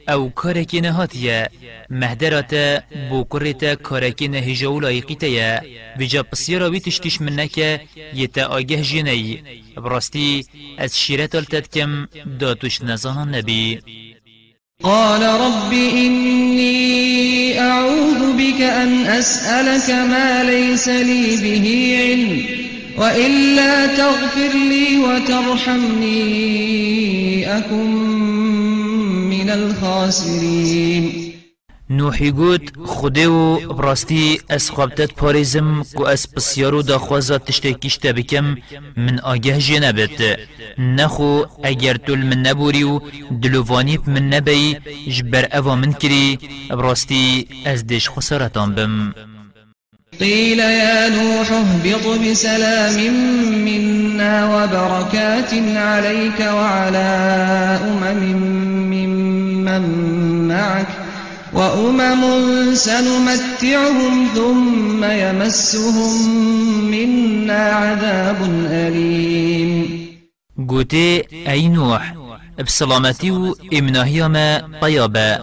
[0.08, 1.48] أو کارکی نهاتیه.
[1.90, 5.62] مهدراتا بو کرتا کارکی نهجو لایقیتیه
[5.98, 7.80] بجا پسیرا بی تشتیش منکه
[8.14, 9.42] یتا آگه جنی
[9.76, 10.44] ابرستی
[10.78, 11.36] از شیرت
[12.40, 13.80] داتوش نزانا نبی.
[14.82, 21.66] قال رب إني أعوذ بك أن أسألك ما ليس لي به
[21.98, 22.67] علم.
[22.98, 26.18] وإلا تغفر لي وترحمني
[27.58, 27.90] أكن
[29.30, 31.28] من الخاسرين.
[31.90, 38.56] نوحی گوت خودو براستی از خوابتت پاریزم کو از بسیارو داخوازا تشتکیش بکم
[38.96, 40.38] من آگه جه نبت.
[40.78, 43.00] نخو اگر تول من نبوری و
[44.06, 44.76] من نبی
[45.08, 46.38] جبر اوا من کری
[46.70, 49.14] براستی از دیش خسارتان بم.
[50.20, 53.14] قيل يا نوح اهبط بسلام
[53.64, 57.08] منا وبركات عليك وعلى
[57.84, 58.22] أمم
[58.90, 59.84] ممن
[60.48, 60.86] معك
[61.52, 62.24] وأمم
[62.74, 66.30] سنمتعهم ثم يمسهم
[66.90, 68.36] منا عذاب
[68.70, 70.08] أليم.
[70.68, 70.94] قلت
[71.48, 72.17] أي نوح
[72.58, 75.38] بسلامتی و امناهی ما طیابه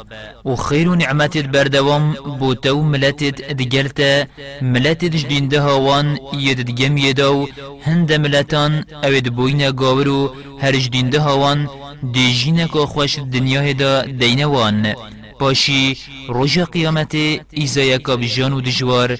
[0.45, 4.25] و خیر و نعمتت بردوام بوتو ملتت دگلتا
[4.62, 7.47] ملتت جدین دهاوان ید دگم یدو
[7.86, 11.69] هند ملتان اوید بوین گاورو هر جدین دهاوان
[12.13, 14.95] دیجین که خوش دنیا دا دینوان
[15.39, 15.97] پاشی
[16.28, 17.15] روژا قیامت
[17.51, 19.17] ایزای کابجان و دجوار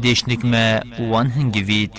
[0.00, 0.80] دیشنک ما
[1.10, 1.98] وان هنگوید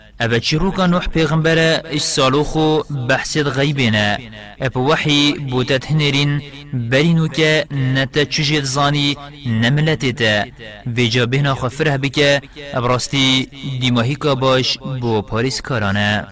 [0.21, 1.57] أبا تشيروكا نوح پیغمبر
[1.93, 4.19] السالوخو بحثت غيبنا.
[4.61, 6.41] أبا وحي بوتت هنرين
[6.73, 10.45] برينوكا نتا چجيت زاني نملتتا.
[10.97, 12.41] ويجا بهنا خفره بك.
[12.73, 16.27] أبرستي ديماهيكا باش بو باريس كارانا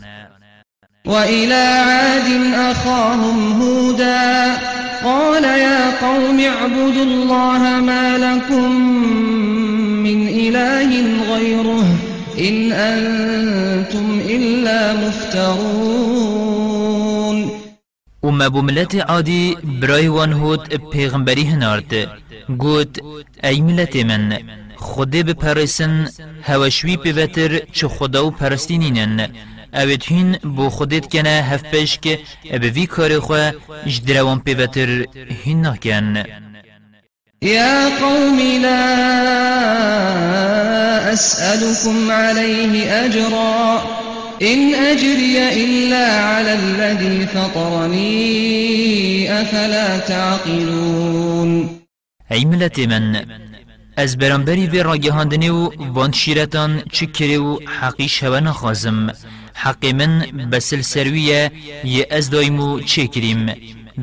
[1.05, 4.55] وإلى عاد أخاهم هودا.
[5.03, 8.71] قال يا قوم اعبدوا الله ما لكم
[10.03, 10.89] من إله
[11.33, 11.98] غيره.
[12.39, 16.69] إن أنتم إلا مفترون.
[18.23, 22.09] وما بملت عادي براي وان هود پیغمبری هنارد
[22.57, 22.99] گوت
[23.43, 24.37] ای ملت من
[24.75, 26.09] خود بپرسن
[26.43, 29.29] هوشوی پیوتر چه خدا و پرستینینن
[29.73, 32.19] اوید هین بو خودت کنه هف پیش که
[32.51, 33.51] ابوی کار خواه
[33.87, 35.05] جدروان پیوتر
[35.43, 36.23] هین نکن
[37.41, 38.83] يا قوم لا
[41.13, 43.83] أسألكم عليه أجرا.
[44.41, 48.21] إن أجري إلا على الذي فطرني
[49.41, 51.79] أفلا تعقلون.
[52.31, 53.25] أي من
[53.97, 59.13] از برانبری و راگهاندنی و وان شیرتان چی کری و حقیش هوا نخوازم
[59.53, 60.19] حق من
[60.51, 61.51] بسل سرویه
[61.83, 63.49] یه از دایمو چه کریم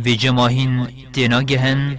[0.07, 1.99] و جماهین تناگهن.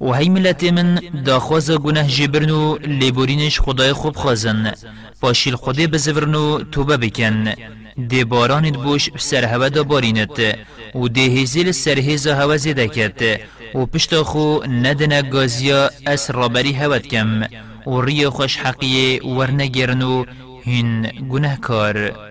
[0.00, 4.72] و هی ملت من داخواز گناه جبرن و لیبورینش خدای خوب خوازن.
[5.20, 7.54] پاشیل خدای بزورن توبه بکن.
[8.08, 10.58] دی بارانت بوش سر هوا دا بارینت.
[10.94, 13.40] و دی هزیل سر هزا هوا زیده کت.
[13.74, 17.42] و پشتا خو ندن گازیا اس رابری هوت کم.
[17.86, 20.24] و ری خوش حقیه ورنگرن و
[20.64, 21.06] هین
[21.60, 22.29] کار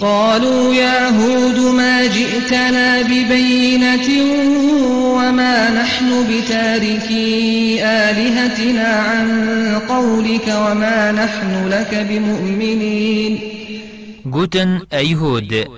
[0.00, 4.08] قالوا يا هود ما جئتنا ببينة
[5.14, 9.28] وما نحن بتاركي آلهتنا عن
[9.88, 13.38] قولك وما نحن لك بمؤمنين.
[14.26, 15.68] گوتن ایهود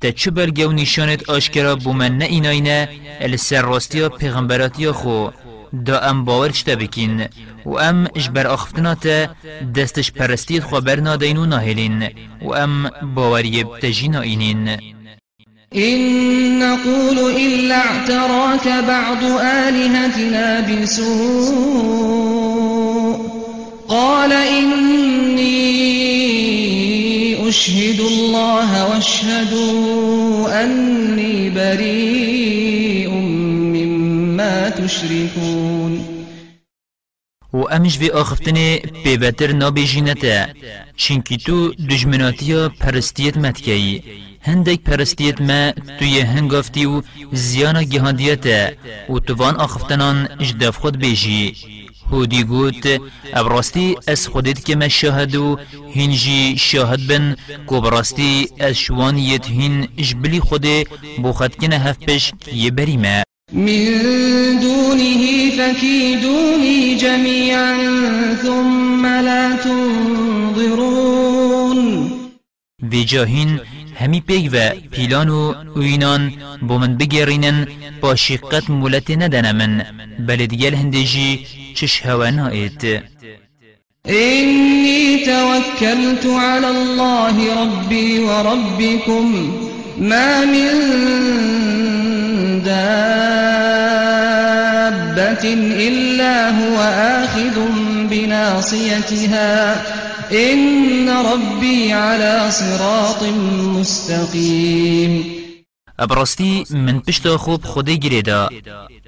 [0.00, 2.88] تا چه برگه و نشانت آشکرا بومن؟ نه ایناینه
[3.20, 5.28] السر راستیا پیغمبراتیا خو.
[5.72, 7.26] دا ام باور چتا بکین
[7.66, 9.06] و ام اجبر آخفتنات
[9.76, 12.08] دستش پرستید خبر نادین و ناهلین
[12.42, 14.68] و ام باوری بتجینا اینین
[15.74, 21.50] إن نقول إلا اعتراك بعض آلهتنا بسوء.
[23.88, 25.50] قال إني
[27.48, 32.19] أشهد الله واشهدوا أني بريء.
[34.90, 36.04] مما تشركون
[37.52, 40.46] و امش في آخفتن پیوتر نابیجینتا
[40.96, 44.02] چنکی تو دجمناتیا پرستیت متکی.
[44.40, 48.70] هندک پرستیت ما توی هنگافتی و زیانا گهاندیتا
[49.08, 51.56] و توان آخفتنان اجداف خود بیجی.
[52.10, 53.00] هودی گوت
[53.34, 55.58] ابراستی از خودت که ما شاهدو
[55.94, 57.36] هنجی شاهد بن
[57.66, 60.66] کو براستی از شوانیت هن جبلی خود
[61.22, 63.29] بوخد کنه هف پش یه بریمه.
[63.52, 64.02] من
[64.60, 67.76] دونه فكيدوني جميعا
[68.42, 71.00] ثم لا تنظرون.
[72.90, 73.60] في جاهين
[74.00, 76.32] همي بيگ و پیلان و اوینان
[76.62, 77.66] بو من بگرینن
[78.02, 79.84] با شقت مولت ندن من.
[80.26, 83.02] بل دیگل هندجی چش هوا نائد
[84.06, 89.52] إني توكلت على الله ربي وربكم
[89.98, 90.70] ما من
[92.58, 93.44] دابة
[95.88, 96.76] إلا هو
[97.22, 97.56] آخذ
[98.10, 99.82] بناصيتها.
[100.32, 103.22] إن ربي على صراط
[103.76, 105.40] مستقيم.
[106.00, 108.48] ابرستی من پشتا خوب خودی گریدا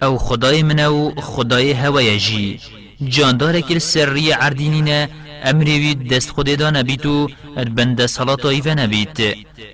[0.02, 2.60] أو خدای من أو خدای هوای جی
[3.08, 5.08] جاندار کل سری عردینین
[5.44, 7.28] امری دست خودی دا نبیتو
[7.76, 9.18] بند صلاة و نبیت.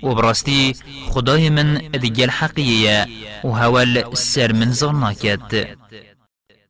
[0.03, 0.75] و براستی
[1.09, 3.05] خدای من دیگل حقیه
[3.43, 5.67] و هول سر من ظنکت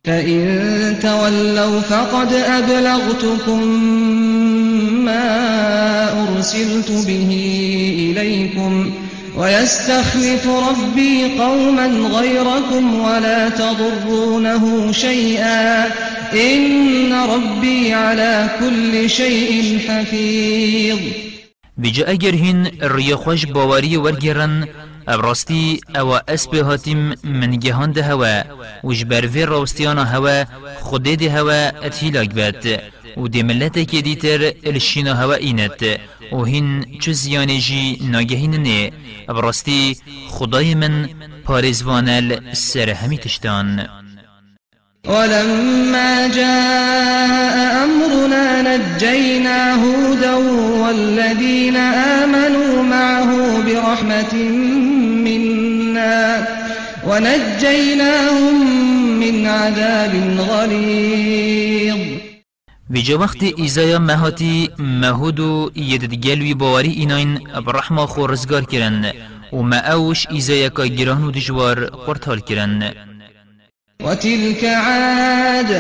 [0.06, 3.64] فإن تولوا فقد أبلغتكم
[5.06, 5.28] ما
[6.28, 7.32] أرسلت به
[8.00, 8.92] إليكم.
[9.36, 15.86] ويستخلف ربي قوما غيركم ولا تضرونه شيئا.
[16.34, 21.00] إن ربي على كل شيء حفيظ.
[21.78, 24.68] بجا اگر هین ریا خوش باوری ورگرن
[25.08, 28.44] ابراستی أو اسب هاتیم من گهان ده هوا
[28.84, 30.46] بروی راستیان هوا
[30.82, 32.80] خود ده هوا اتهیلاک بد.
[33.20, 36.00] و دی ملت که دیتر الشینا هوا اینت.
[36.32, 38.92] و هین چو زیانه جی ناگهین نه.
[39.30, 39.98] ابراستی
[40.30, 41.10] خدای من
[41.46, 43.88] پارزوانل سر همی تشتان.
[45.06, 50.36] ولما جاء أمرنا نجينا هودا
[50.84, 54.34] والذين آمنوا معه برحمة
[55.24, 56.48] منا
[57.08, 58.56] ونجيناهم
[59.20, 62.09] من عذاب غليظ
[62.90, 69.06] ویجا وقت ایزایا مهاتی مهود و یددگلوی باوری ایناین برحمه خو رزگار کرن
[69.54, 72.92] و ما اوش ایزایا که گران و دجوار قرطال کرن.
[74.04, 75.72] وتلك عاد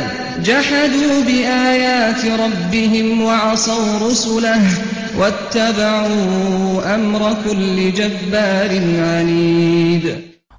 [0.43, 4.61] جحدوا بآيات ربهم وعصوا رسله
[5.17, 10.05] واتبعوا أمر كل جبار عنيد.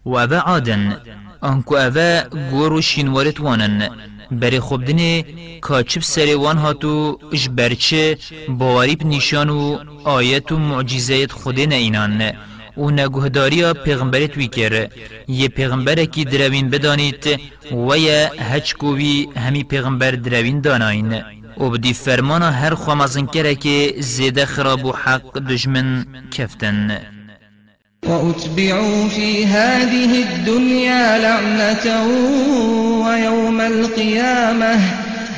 [0.04, 0.96] و اوه عادن
[1.40, 4.09] آنکو اوه گورو شینوارت وانن.
[4.32, 5.24] بری خوبدنه
[5.60, 8.18] کاچب سری وان هاتو اش برچه
[8.48, 12.32] باوری نشان و آیت و معجزهت خود اینان.
[12.76, 14.88] و نگهداریا پیغمبرت وی کر.
[15.28, 17.40] یه پیغمبر کی دروین بدانید
[17.72, 21.22] و یا هچ کووی همی پیغمبر دروین داناین.
[21.58, 27.00] و بدی فرمانا هر خوامزن کره که زیده خراب و حق دجمن کفتن.
[28.08, 32.06] وأتبعوا في هذه الدنيا لعنة
[33.06, 34.80] ويوم القيامة.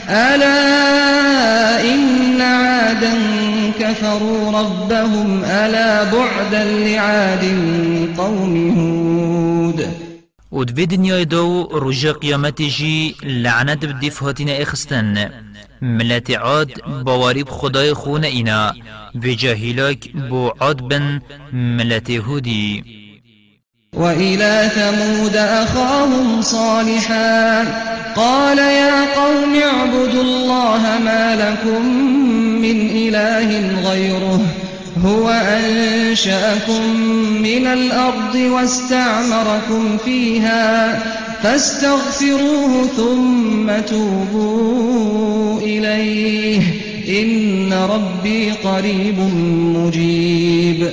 [0.08, 3.12] ألا إن عادا
[3.80, 7.44] كفروا ربهم ألا بعدا لعاد
[8.18, 9.88] قوم هود.
[10.52, 15.30] و دوی دنیای دو رجا قیامت جی لعنت بدیف هاتینا إخستن.
[15.82, 16.70] ملت عاد
[17.04, 18.72] باوری خدای خون اینا
[19.14, 21.20] و جاهلاک بو عاد بن
[21.52, 22.84] ملت هودی
[23.96, 27.64] وإلى ثمود أخاهم صالحا.
[28.16, 31.86] قال يا قوم اعبدوا الله ما لكم
[32.62, 33.48] من إله
[33.90, 34.61] غيره.
[35.04, 36.96] هو أنشأكم
[37.42, 40.98] من الأرض واستعمركم فيها
[41.42, 46.62] فاستغفروه ثم توبوا إليه.
[47.08, 49.18] إن ربي قريب
[49.76, 50.88] مجيب.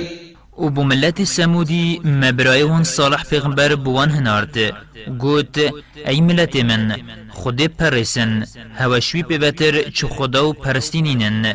[0.58, 4.72] و بو ملت سمودی مبرایون صالح پیغمبر بوان هنارد
[5.18, 5.58] گوت
[6.06, 6.96] ای ملت من؟
[7.30, 8.44] خود پرسن.
[8.76, 11.54] هوشوی پیوتر چو خدا و پرستینینن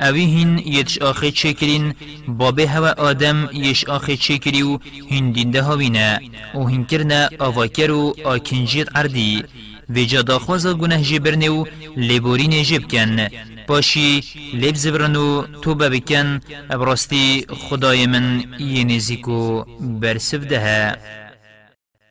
[0.00, 1.94] اوی هین یتش آخه چکرین
[2.28, 4.78] بابه هوا آدم یش آخه چکری و
[5.08, 6.20] هین دینده هاوینه
[6.54, 9.44] و هین کرنه آواکر و آکنجیت عردی
[9.90, 11.64] و جا داخوازا گناه جبرنه و
[11.96, 13.28] لبورین جب کن.
[13.66, 14.24] باشی
[14.54, 16.40] لب زبرنو تو ببکن
[16.70, 20.96] ابراستی خدای من یه نزیکو برسف ده.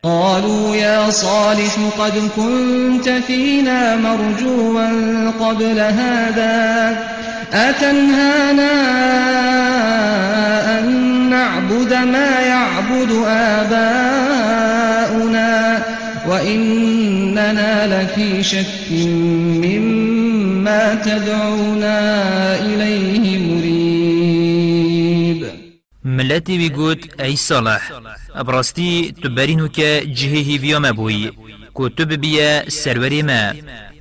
[0.03, 7.24] قالوا يا صالح قد كنت فينا مرجوا قبل هذا.
[7.53, 8.73] أتنهانا
[10.79, 10.85] أن
[11.29, 14.65] نعبد ما يعبد آباؤنا
[16.27, 18.91] وإننا لفي شك
[19.65, 21.99] مما تدعونا
[22.59, 25.41] إليه مريب.
[26.03, 27.91] ملتي بيقول أي صالح
[28.35, 31.33] أبرستي تبرينو كجهه فيوم أبوي
[31.75, 33.53] كتب بيا سروري ما.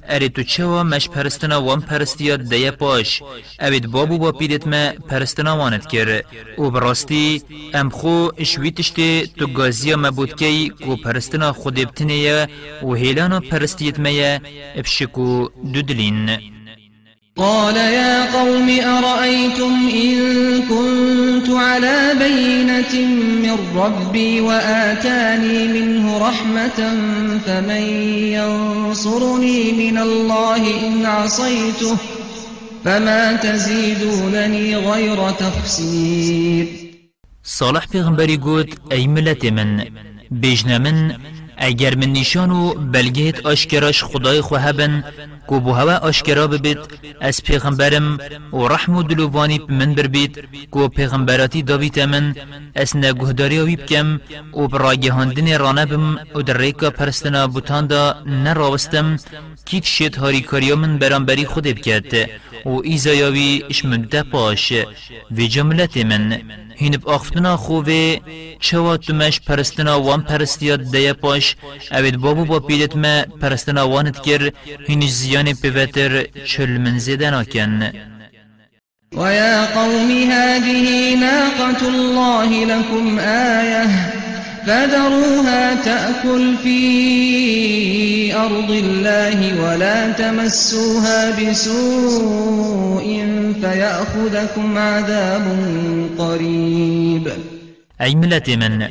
[0.08, 3.22] اره تو چوا مش پرستنا وان پرستیا دیا پاش
[3.60, 6.22] اوید بابو با پیدت ما پرستنا واند کر
[6.56, 7.42] او براستی
[7.74, 12.48] ام خو اشویتشتی تو گازیا مبود کی کو پرستنا خود ابتنیه
[12.82, 14.40] و هیلانا پرستیت میا
[14.76, 16.53] ابشکو دودلین
[17.36, 20.14] قال يا قوم أرأيتم إن
[20.62, 23.06] كنت على بينة
[23.42, 26.78] من ربي وآتاني منه رحمة
[27.46, 27.82] فمن
[28.38, 31.96] ينصرني من الله إن عصيته
[32.84, 36.66] فما تزيدونني غير تخسير.
[37.42, 39.84] صالح پیغمبری گوت ای ملت من
[40.30, 41.16] بیجن من
[41.58, 45.04] اگر من نشان و بلگهت آشکراش خدای خوهبن
[45.48, 46.78] کو بو هوا آشکرا ببید.
[47.20, 48.18] از پیغمبرم
[48.52, 50.48] و رحم و دلوانی من بربید.
[50.70, 52.34] کو پیغمبراتی داویت من.
[52.76, 54.20] از نگهداری وی بکم
[54.54, 59.16] و براگهاندن رانه بم و در ریکا پرستنا بوتان دا نراوستم.
[59.64, 62.12] کیک شد هاری کاریا من برانبری خود بکرد.
[62.66, 64.72] و ایزایاوی اشمده پاش.
[65.36, 66.42] و جملت من.
[66.76, 68.20] هینب آفتنا خوبه
[68.60, 71.56] چوا تمش پرستنا وان پرستیات دیا پاش.
[71.92, 74.42] اوید بابو با پیلت ما پرستنا وانت کر.
[74.86, 77.92] هینش زیان پیوتر چل من زیدن آکن
[79.16, 83.86] ويا قوم هذه ناقة الله لكم آية
[84.66, 93.04] فذروها تأكل في أرض الله ولا تمسوها بسوء
[93.60, 95.46] فيأخذكم عذاب
[96.18, 97.32] قريب
[98.00, 98.88] أي ملت من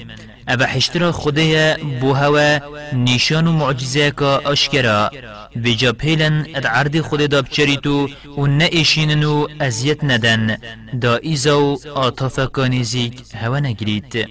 [0.50, 2.60] أبا حشترا خديا بوهوا
[2.94, 5.12] نشان و معجزه کا اشکرا
[5.56, 10.58] بجا پیلن اد عرض خود دا بچریتو و نئشینن و ازیت ندن
[11.02, 14.28] دا ایزا و آتافا کانیزیک هوا نگرید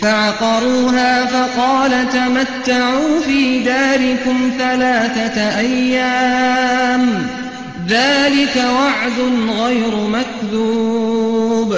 [0.00, 7.26] فعقروها فقال تمتعوا في داركم ثلاثة أيام.
[7.88, 9.18] ذلك وعد
[9.60, 11.76] غير مكذوب.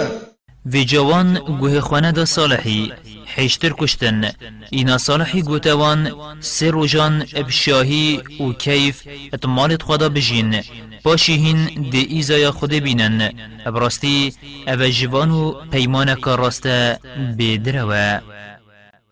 [0.72, 2.92] في جوان گوه خانه دا صالحی.
[3.36, 4.30] حیشتر کشتن.
[4.70, 9.02] اینا صالحی گوتوان سه روژان ابشاهی و کیف
[9.32, 10.62] اتمالت خدا بجین.
[11.02, 13.32] باشی هین دی ایزایا خود بینن.
[13.66, 14.32] ابراستی
[14.68, 16.98] أو جوان و پیمانک راسته
[17.38, 18.20] بدروه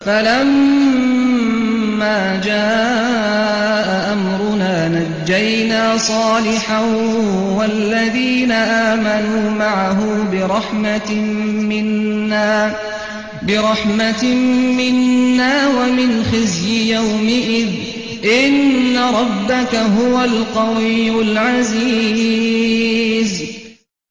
[0.05, 1.41] فلما
[2.43, 6.81] جاء أمرنا نجينا صالحا
[7.57, 11.11] والذين آمنوا معه برحمة
[11.69, 12.75] منا.
[13.47, 14.23] برحمة
[14.77, 17.69] منا ومن خزي يومئذ.
[18.25, 22.61] إن ربك هو القوي العزيز.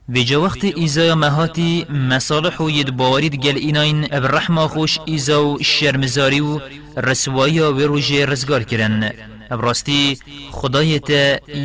[0.09, 6.41] ویجا وقت ایزا مهاتی مصالح و ید باورید گل ایناین ابرحما خوش ایزا و شرمزاری
[6.41, 6.61] و
[6.97, 9.13] رسوایی و روژه رزگار کرن.
[9.51, 10.19] ابراستی
[10.51, 11.11] خدایت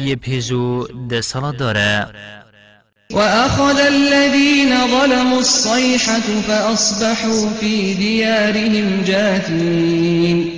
[0.06, 2.08] یه پیزو ده صلاة داره.
[3.14, 10.52] وأخذ الذين ظلموا الصيحة فأصبحوا في ديارهم جاثمين.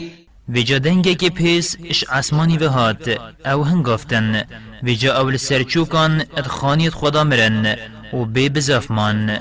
[0.50, 3.10] ویجا دنگه که پیس اش آسمانی و هات
[3.46, 4.44] أو هنگافتن
[4.84, 7.76] ویجا اول سرچوکان ادخانیت خدا مرن
[8.14, 9.40] و بی بزافمان.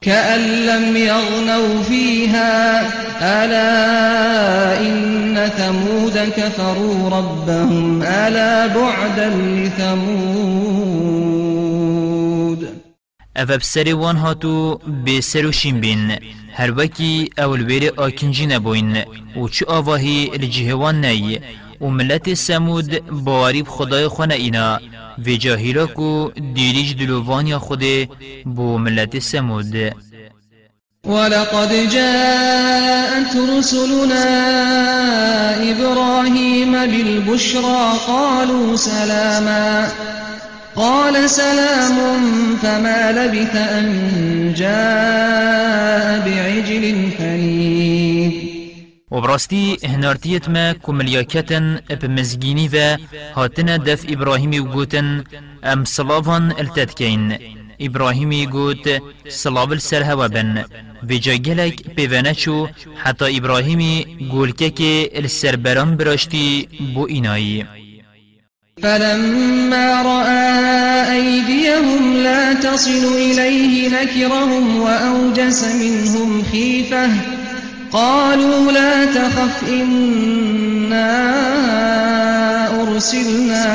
[0.00, 2.80] كأن لم يغنوا فيها
[3.22, 11.39] ألا إن ثمود كفروا ربهم ألا بعدا لثمود.
[13.36, 16.18] أو بسر وان هاتو بسر و شین بین
[16.52, 18.96] هر وکی أول ویر آکنجی نبوین
[19.36, 21.40] و چو آواهی لجهوان نی
[21.80, 24.80] و ملت سمود باوری خدای خونه اینا
[25.26, 27.84] و جاهیلا کو دیریج دلووان یا خود
[28.44, 29.74] بو ملت سمود.
[31.04, 34.24] ولقد جاءت رسلنا
[35.70, 39.88] إبراهيم بالبشرى قالوا سلاما.
[40.80, 41.96] قال سلام
[42.62, 43.86] فما لبث أن
[44.54, 46.84] جاء بعجل
[47.18, 48.32] حنيذ
[49.10, 52.96] وبراستی هنارتیت ما کملیاکتن بمزگینی و
[53.36, 55.24] هاتنا دف ابراهیمی و گوتن
[55.62, 57.38] ام صلافان التدکین.
[57.80, 60.64] ابراهیمی گوت صلاف السر هوا بن
[61.08, 67.64] و جا گلک پیوانه چو حتی ابراهیمی گولکه که السربران براشتی بو اینایی.
[68.82, 77.08] فلما رأى أيديهم لا تصل إليه نكرهم وأوجس منهم خيفة
[77.92, 81.10] قالوا لا تخف إنا
[82.82, 83.66] أرسلنا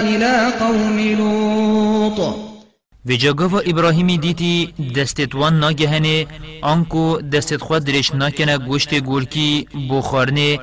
[0.00, 2.34] إلى قوم لوط.
[3.06, 6.26] و جاگاوا ابراهیمی دیتی دستت وان ناگهنه
[6.62, 10.58] آنکو دستت خود درش ناکنه گوشت گولکی بخارنه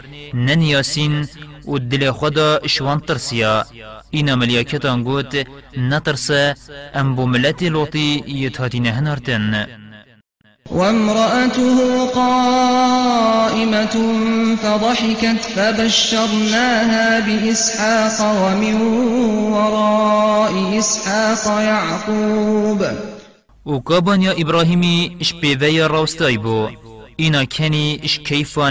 [1.68, 3.66] و دل خدا شوان ترسیا
[4.10, 5.48] اینا ملیاکتان گوت
[5.78, 6.56] نترسه
[6.96, 9.68] ام بو ملت لوطی یتهاتین هنارتن.
[10.72, 13.96] وامرأته قائمة
[14.64, 18.82] فضحكت فبشرناها بإسحاق ومن
[19.52, 22.86] وراء إسحاق يعقوب.
[23.66, 26.70] وكابان يا إبراهيمي إش بيويا راستاي بو
[27.20, 28.70] اینا کنی اش کیفا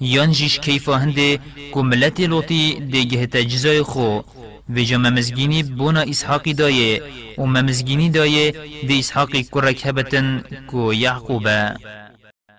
[0.00, 1.38] یانجیش کیفا هنده
[1.72, 4.20] کو ملت لوتی دیگه تجزای خو.
[4.76, 7.02] و جا ممزگینی بونا اسحاقی دایه
[7.38, 8.54] و ممزگینی دایه
[8.88, 11.74] دی اسحاقی کرک هبتن کو یعقوبه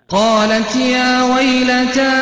[0.08, 2.12] قالت يا ويلتى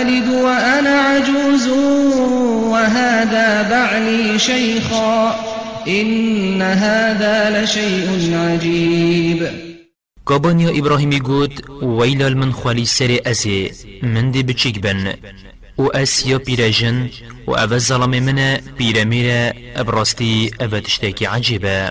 [0.00, 1.68] ألد وأنا عجوز؟
[2.72, 5.34] وهذا بعلي شيخا
[5.88, 9.69] إن هذا لشيء عجيب.
[10.30, 11.52] كابان يا إبراهيم قد
[11.82, 13.70] ويل من خالي سري أزي
[14.02, 15.14] من دي بچيك بن
[15.78, 17.08] و اس یا پیرجن
[17.46, 21.90] و أو ظلم من پیرمیر ابراستی أو تشتاکی عجیبه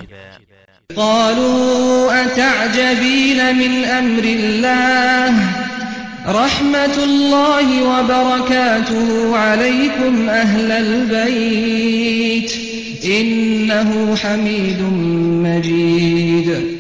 [0.96, 5.34] قالوا أتعجبين من أمر الله؟
[6.26, 12.52] رحمة الله وبركاته عليكم أهل البيت.
[13.06, 14.82] إنه حميد
[15.44, 16.79] مجيد.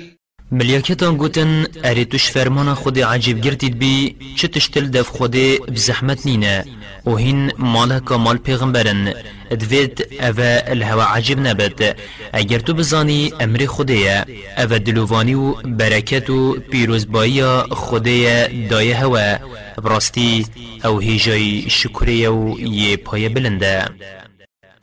[0.51, 5.31] ملیاکتان گوتن اری توش فرمان خود عجیب گرتید بی چه تشتل دف خود
[5.75, 6.65] بزحمت نینه
[7.05, 9.13] و هین ماله کامال پیغمبرن
[9.59, 11.95] دوید اوه الهوا عجیب نبد
[12.33, 14.25] اگر تو بزانی أمر خوده
[14.57, 19.37] اوه دلووانی و برکت و پیروزبایی خوده دایه هوا
[19.83, 20.45] براستی
[20.85, 23.85] أو هیجای شکریه و یه پای بلنده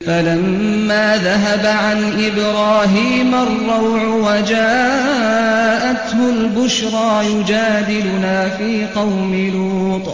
[0.05, 10.07] فلما ذهب عن إبراهيم الروع وجاءته البشرى يجادلنا في قوم لوط.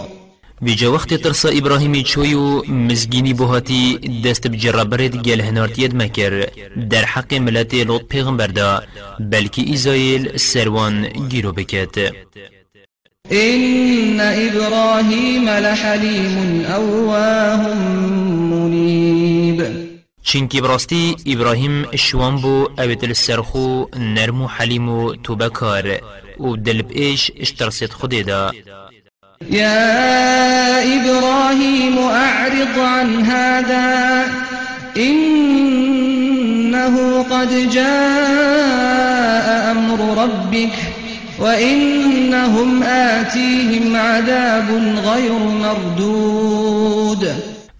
[0.60, 6.46] بيجا وقت ترسا إبراهيمي چويو مزگيني بوهاتي دست بجربرد گل هنارتيد مكر.
[6.76, 8.80] در حق ملت لوط پیغمبر دا
[9.20, 12.12] بلكي إزايل سروان گيرو بكت.
[13.32, 17.74] إن إبراهيم لحليم أواه
[18.50, 19.64] منيب.
[20.22, 26.00] چنکی براستی ابراهیم شوان بو اویت السرخو نرم و حلیم و توبکار
[26.40, 28.52] و دلب ایش اشترسید خودی دا.
[29.50, 34.24] يا إبراهيم أعرض عن هذا
[34.96, 40.93] إنه قد جاء أمر ربك
[41.38, 44.68] وإنهم آتيهم عذاب
[45.08, 47.28] غير مردود.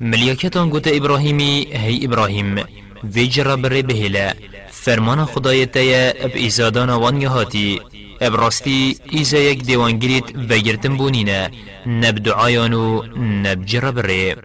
[0.01, 2.65] ملیاکتان گوت ابراهیمی هی ابراهیم
[3.05, 4.33] ویجر بره بهلا
[4.71, 7.81] فرمان خدای تیا اب ایزادان وان یهاتی
[8.21, 11.51] اب راستی ایزا یک دیوانگیریت وگرتن بونینه.
[11.87, 13.03] نب دعایانو
[13.45, 14.37] نب جر بره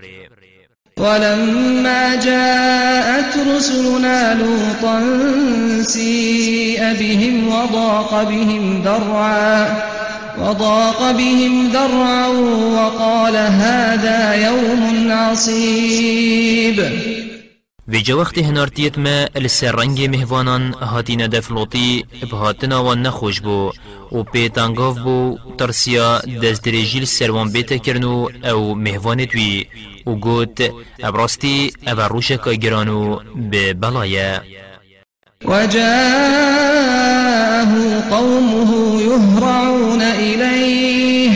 [0.99, 5.01] ولما جاءت رسلنا لوطا
[5.83, 9.67] سيء بهم وضاق بهم ذرعا
[10.41, 16.83] وضاق بهم ذرعا وقال هذا يوم عصيب.
[17.91, 23.71] في جا وقت هنارتيت ما السرنگ مهوانان هاتين دفلوطي بهاتنا وان نخوش بو
[24.11, 29.67] و پیتانگاف بو ترسيا دزدريجيل سروان بيتا كرنو أو مهوانت وي
[30.05, 30.71] و گوت
[31.03, 34.43] ابراستی ابروشکا گرانو به بلایا.
[35.45, 36.89] وجاءه
[38.11, 41.31] قومه يهرعون إليه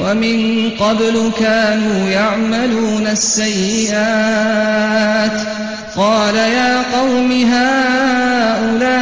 [0.00, 4.36] ومن قبل كانوا يعملون السيئات.
[5.96, 8.96] قال يا قوم هؤلاء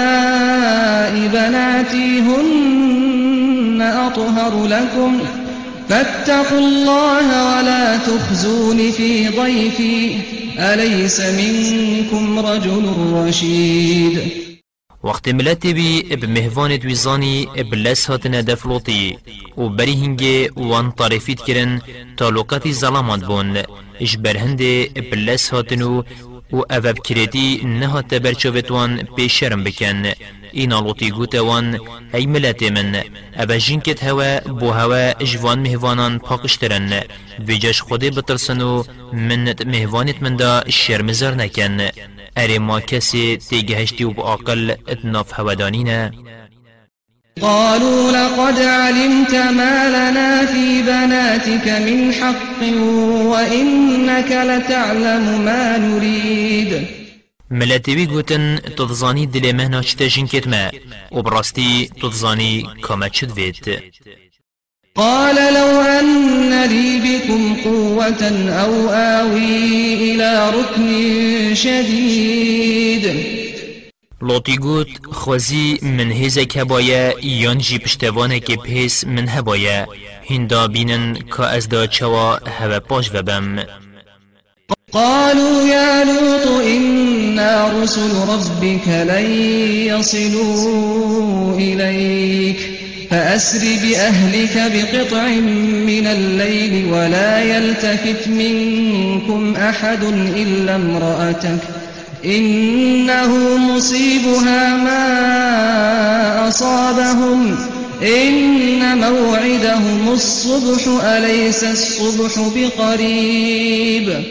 [1.28, 5.20] بناتي هن أطهر لكم.
[5.88, 10.16] فاتقوا الله ولا تخزون في ضيفي.
[10.58, 14.44] أليس منكم رجل رشيد؟
[15.02, 19.18] وقت ملت بی اب مهوان دویزانی اب لس هاتنه دفلوطی
[19.56, 21.80] و بری هنگه وان طرفیت کرن
[22.16, 23.62] تالوکاتی ظلامات بون.
[24.00, 26.02] اش برهنده اب لس هاتنو
[26.52, 30.12] و اواب کرتی نها تبرچوت وان پیشرم بکن
[30.52, 31.80] اینا لوتی گوت وان
[32.14, 33.02] ای ملت من
[33.38, 37.02] اوه جنکت هوا بو هوا جوان مهوانان پاکشترن
[37.46, 41.88] ویجاش خودی بترسن و منت مهوانت من دا شرمزار نکن
[42.36, 46.10] اری ما کسی تیگهشتی و با عقل اتناف هودانینه
[47.42, 52.62] قالوا لقد علمت ما لنا في بناتك من حق
[53.26, 56.86] وإنك لتعلم ما نريد.
[57.50, 60.70] ملتوی گوتن تضزانی دل مهنا چتا جنکت ما
[61.12, 63.82] و براستی تضزانی کما چد وید
[64.96, 73.33] قال لو أن لي بكم قوة أو آوي إلى ركن شديد.
[74.28, 79.86] لوتی گوت خوزی من هزک هبایه یان جی پشتوانه که پیس من هبایه
[80.30, 83.58] هندا بینن که از دا چوا هوا پاش وبم.
[84.92, 89.30] قالوا يا لوط إنا رسل ربك لن
[89.90, 92.56] يصلوا إليك.
[93.10, 95.28] فأسر بأهلك بقطع
[95.86, 100.04] من الليل ولا يلتفت منكم أحد
[100.36, 101.83] إلا امرأتك.
[102.24, 107.56] إنه مصيبها ما أصابهم.
[108.02, 114.24] إن موعدهم الصبح أليس الصبح بقريب؟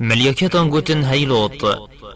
[0.00, 1.64] ملیاکتان گوتن هیلوت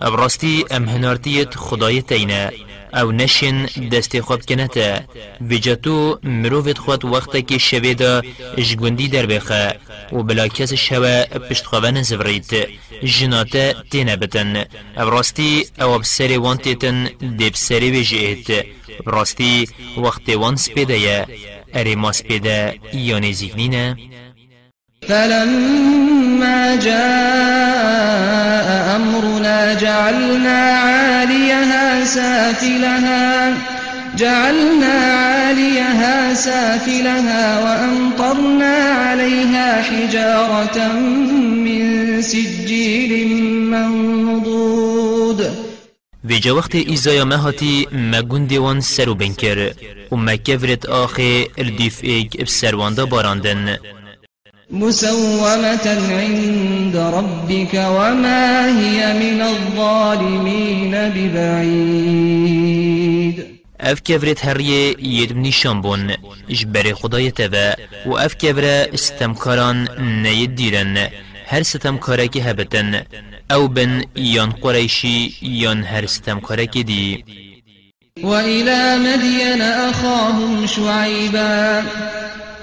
[0.02, 2.50] ابراستی ام هنارتیت خدای تینه
[2.94, 5.00] أو نشن دست خواب کنتا
[5.40, 8.22] ویجاتو مروفت خود وقتا که شوه دا
[8.56, 9.74] جگوندی در بخه
[10.12, 12.68] و بلا کس شوه پشت خوابن زفرید
[13.04, 14.64] جناتا تینا بتن.
[14.96, 18.66] ابراستی أو بسری وان تیتن دی بسری بجیت
[19.06, 21.26] براستی وقت وان سپیده یا
[21.74, 23.96] اری ما سپیده یا نزیگنینه
[25.08, 27.92] فلما جاء
[28.96, 29.41] أمرنا
[29.74, 33.54] جعلنا عاليها سافلها
[34.16, 40.78] جعلنا عاليها سافلها وأمطرنا عليها حجارة
[41.66, 41.82] من
[42.22, 43.12] سجيل
[43.72, 45.40] منضود.
[46.24, 49.72] ویجا وقت ایزایا مهاتی مگون دیوان سرو بنکر
[50.12, 53.76] و مکفرت آخه الدیف ایک بسرواندا باراندن.
[54.70, 62.32] مسومة عند ربك وما هي من الظالمين ببعيد.
[63.80, 66.14] أف كفرت هرية يدم نشان بون
[66.50, 67.74] اجبر خدای تبا
[68.06, 69.88] و أف كفر استمكاران
[70.22, 71.08] نيد ديرن
[71.46, 73.02] هر ستمكارك هبتن
[73.50, 77.24] أو بن يان قريشي يان هر ستمكارك دي.
[78.22, 81.84] وإلى مدين أخاهم شعيبا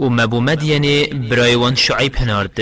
[0.00, 2.58] و مبو مدینه برایوان شعیب هنارد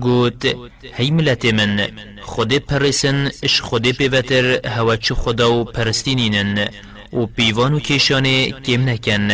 [0.00, 0.56] گوت
[0.92, 1.88] هی ملت من
[2.20, 6.68] خود پرسن اش خود پیوتر هوا چو خدا و پرستینینن
[7.12, 9.28] و پیوان و کشانه کم نکن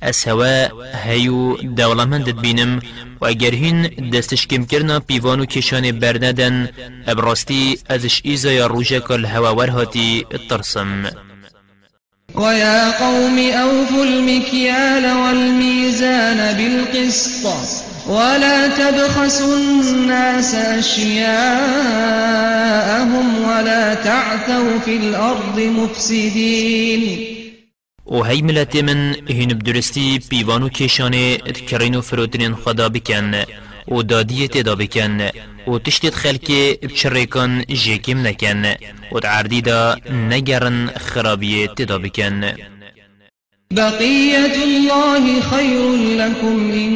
[0.00, 0.68] از هوا
[1.04, 2.80] هیو دولمندت بینم
[3.20, 6.68] و اگر هین دستش کم کرنا پیوان و کشانه برندن
[7.06, 11.31] ابراستی ازش ایزا یا روژه کل هوا ورهاتی ترسم.
[12.34, 17.46] ويا قوم أوفوا المكيال والميزان بالقسط
[18.06, 21.28] ولا تبخسوا الناس أشياءهم
[23.44, 27.32] ولا تعثوا في الأرض مفسدين.
[28.06, 31.36] و هی ملت من هین بدرستی پیوانو کشانه
[31.70, 33.34] کرین و فروترین خدا بکن
[33.88, 35.28] و دادیه تدا بکن
[35.66, 36.50] و تشتید خلک
[36.82, 38.64] بچریکان جیکم نکن
[39.12, 39.96] و تعردی دا
[40.30, 42.52] نگرن خرابیه تدا بکن
[43.72, 46.92] بقية الله خير لكم إن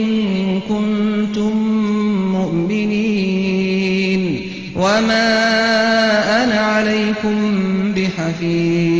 [0.68, 1.56] كنتم
[2.32, 4.22] مؤمنين
[4.76, 5.28] وما
[6.44, 7.36] أنا عليكم
[7.94, 8.95] بحفيظ.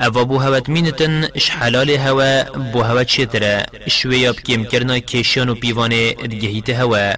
[0.00, 2.42] اوه بو هوت مینتن اش حلال هوا
[2.72, 7.12] بو هوت شتره شویا بکیم کرنا کشان و پیوانه دگهیت هوا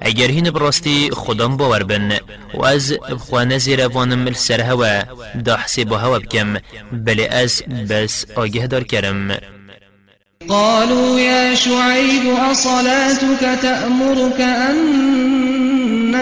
[0.00, 2.18] اگر هین براستی خودم باور بن
[2.54, 5.02] و از بخوانه زیر وانم السر هوا
[5.44, 6.56] دا حسیب هوا بکم
[6.92, 9.38] بلی از بس آگه دار کرم
[10.48, 15.55] قالوا يا شعيب أصلاتك تأمرك أن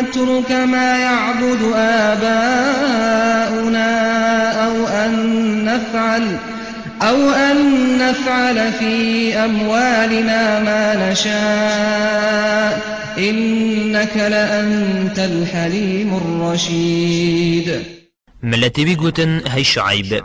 [0.02, 2.64] نترك ما يعبد آباؤنا
[4.66, 6.36] أو أن نفعل
[7.02, 7.58] أو أن
[7.98, 12.94] نفعل في أموالنا ما نشاء.
[13.18, 17.82] إنك لأنت الحليم الرشيد.
[18.42, 20.22] ملتي بيقوتن هاي شعيب.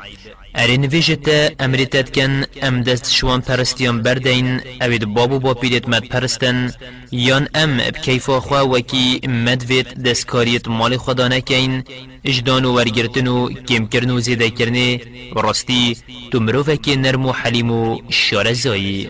[0.55, 1.27] ارین ویجت
[1.59, 6.73] امریتت کن ام دست شوان پرستیان بردین اوید بابو با پیدت مد پرستن
[7.11, 11.83] یان ام بکیف خوا وکی مد وید دست کاریت مال خدا نکین
[12.25, 15.01] اجدان و ورگرتن و کێمکردن و کرنه،
[15.35, 15.97] برستی،
[16.31, 19.09] تو مرۆڤێکی نرم و حلیم و شارزایی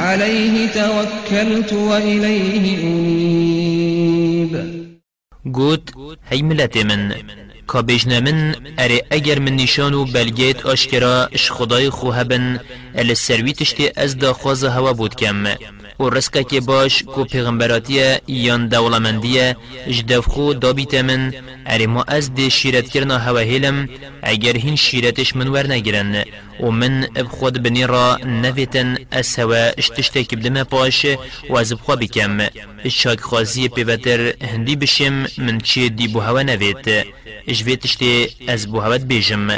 [0.00, 4.52] عليه توكلت وإليه أنيب.
[5.46, 5.90] گوت
[6.30, 7.12] هی ملت من
[9.10, 12.60] اگر من نشانو بلگیت آشکرا اش خدای خو هبن.
[12.98, 15.46] ال سروی تشتی از دا خواز هوا بود کم.
[16.00, 21.32] و رسکه که باش کو پیغمبراتیه یان دولمندیه اجدف خو دابیت من
[21.66, 23.88] اره ما از دی شیرت کرنا هوا هیلم
[24.22, 25.66] اگر هین شیرتش من ور
[26.60, 31.06] نگرن و من بخود بنی را نویتن از هوا اشتشتک بدم پاش
[31.50, 32.38] و از بخوا بکم
[32.84, 37.06] اشاک خوازی پیوتر هندی بشم من چی دی بو هوا نویت
[37.48, 39.48] اجویتشتی از بو هوا بیجم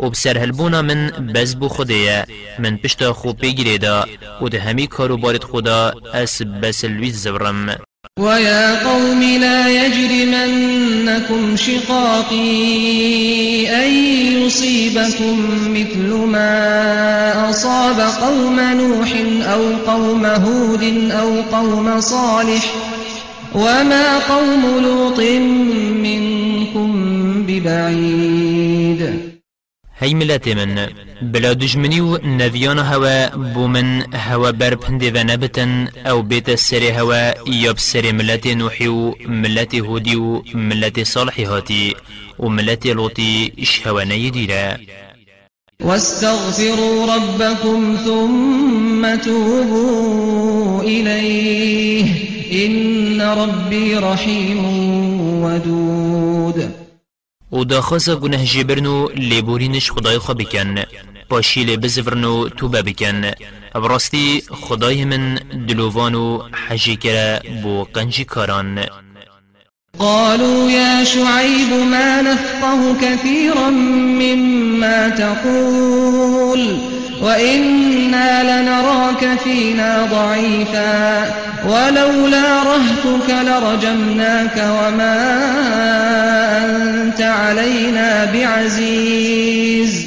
[0.00, 2.26] و بسر هلبونا من بز بو خودیه
[2.58, 4.06] من پشتا خوب پیگیره دا
[4.42, 12.36] و ده همی کارو بارد خدا أس بس الویز زبرم ويا قوم لا يجرمنكم شقاقي
[13.84, 13.92] أن
[14.42, 15.38] يصيبكم
[15.68, 19.12] مثل ما أصاب قوم نوح
[19.52, 22.74] أو قوم هود أو قوم صالح
[23.54, 25.20] وما قوم لوط
[26.02, 26.92] منكم
[27.48, 29.31] ببعيد.
[30.02, 30.88] هی ملت من.
[31.22, 36.82] بلا دجمنی و نویان هوا بو من هوا بر پنده و نبتن أو بیت سر
[36.82, 41.94] هوا یا بسر ملت نوحی و ملت هودی و ملت صالحی هاتی
[42.38, 44.04] و ملت لوطی اش هوا
[45.80, 52.06] واستغفروا ربكم ثم توبوا إليه.
[52.52, 54.64] إن ربي رحيم
[55.44, 56.81] ودود.
[57.52, 60.82] و دا خاصا گناه جبرنو لیبورینش خدای خواه بکن.
[61.28, 63.30] پاشی بزفرنو توبه بکن.
[63.74, 65.34] براستی خدای من
[65.68, 68.86] دلووانو حجی کرا بو قنجی کاران.
[69.98, 73.70] قالوا يا شعيب ما نفقه كثيرا
[74.20, 76.91] مما تقول.
[77.22, 81.22] وإنا لنراك فينا ضعيفا
[81.66, 85.16] ولولا رهتك لرجمناك وما
[86.66, 90.06] أنت علينا بعزيز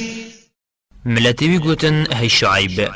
[1.06, 2.90] ملتوی گوتن هی شعیب.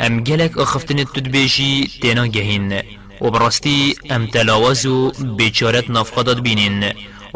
[0.00, 2.82] ام گلک اخفتن تدبیجی تینا گهین.
[3.20, 6.84] و براستی ام تلاوازو بیچارت نافخداد بینین.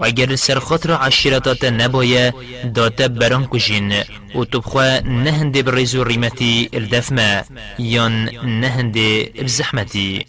[0.00, 2.34] و اگر سر خاطر عشیرتات نبایه
[2.74, 3.92] داتا بران کجین
[4.34, 7.44] و تبخوا نهنده برزو ریمتی الدفمة
[7.78, 8.30] یان
[8.60, 10.26] نهنده بزحمتی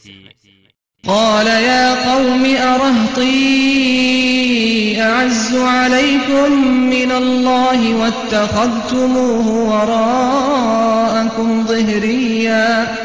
[1.07, 3.31] قال يا قوم أرهطي
[5.01, 6.51] أعز عليكم
[6.89, 12.97] من الله واتخذتموه وراءكم ظهريا.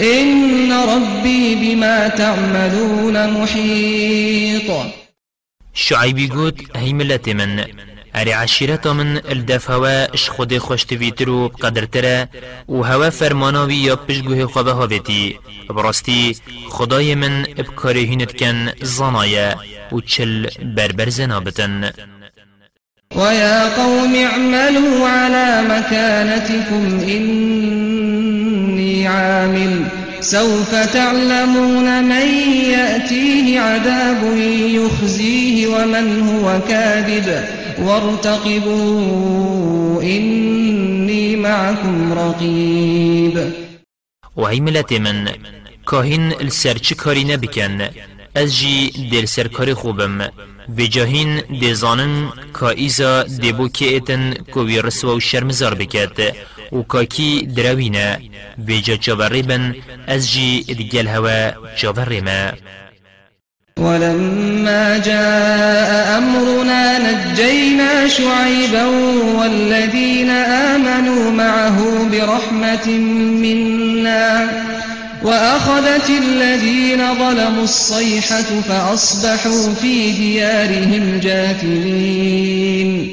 [0.00, 5.01] إن ربي بما تعملون محيط.
[5.74, 7.64] شعيبي قوت هي ملت من.
[8.16, 12.26] أري عشيرتا من الدف اش خود خوش تفيترو بقدر ترى
[12.68, 15.38] و هوا فرماناوي يا بشگوه خواه هاوتي
[15.70, 16.36] براستی
[16.68, 19.56] خدای من بکاره هینت کن زنايا
[19.92, 21.90] و چل بربر زنابتن.
[23.16, 32.28] ويا قوم اعملوا على مكانتكم إني عامل سوف تعلمون من
[32.70, 34.36] يأتيه عذاب
[34.78, 37.44] يخزيه ومن هو كاذب.
[37.78, 39.22] وارتقبوا
[40.02, 43.52] إني معكم رقيب.
[44.36, 45.28] وهي ملت من
[45.90, 47.88] كاهن السرچ كاري نبكن
[48.36, 50.22] از جی دل سرکار خوبم.
[50.78, 56.36] و جاهین دیزانن که ایزا دیبو که ایتن کوی رسوا و شرمزار بکد
[56.72, 58.18] و کاکی دروینه.
[58.68, 59.74] و جا جاوری بن
[60.06, 62.52] از جی دگل هوا جاوری ما
[63.76, 68.84] ولما جاء أمرنا نجينا شعيبا
[69.38, 72.88] والذين آمنوا معه برحمة
[73.42, 74.71] منا.
[75.24, 83.12] وأخذت الذين ظلموا الصيحة فأصبحوا في ديارهم جاثمين.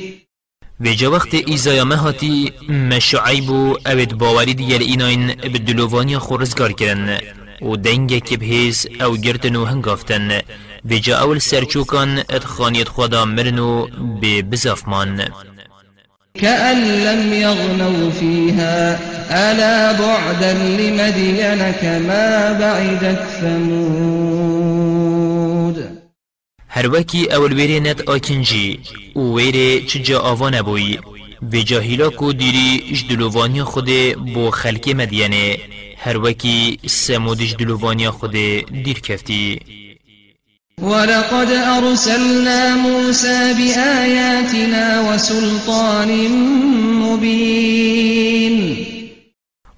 [0.80, 7.18] و جا وقت ایزایا مهاتی مشعیب و اوید باوری دیگر ایناین بدلووانی خورزگار کرن
[7.62, 10.42] و دنگ که بهیز أو گرتن و هنگافتن.
[11.02, 13.88] جا أول سرچوکان ادخانیت خدا مرن و
[14.22, 15.26] به بزافمان
[16.34, 19.00] كأن لم يغنوا فيها.
[19.32, 24.70] ألا بعدا لمدين كما بعدت ثمود.
[26.70, 28.80] هر وکی اول ویره نت آکنجی
[29.16, 31.00] و ویره چجا آوان بوی
[31.54, 33.90] و جاهیلا کو دیری جدلووانی خود
[34.34, 35.58] بو خلق مدینه
[35.98, 38.32] هر وکی سمود جدلووانی خود
[38.84, 39.60] دیر کفتی
[40.82, 46.30] ولقد أرسلنا موسى بآياتنا وسلطان
[47.02, 48.86] مبين.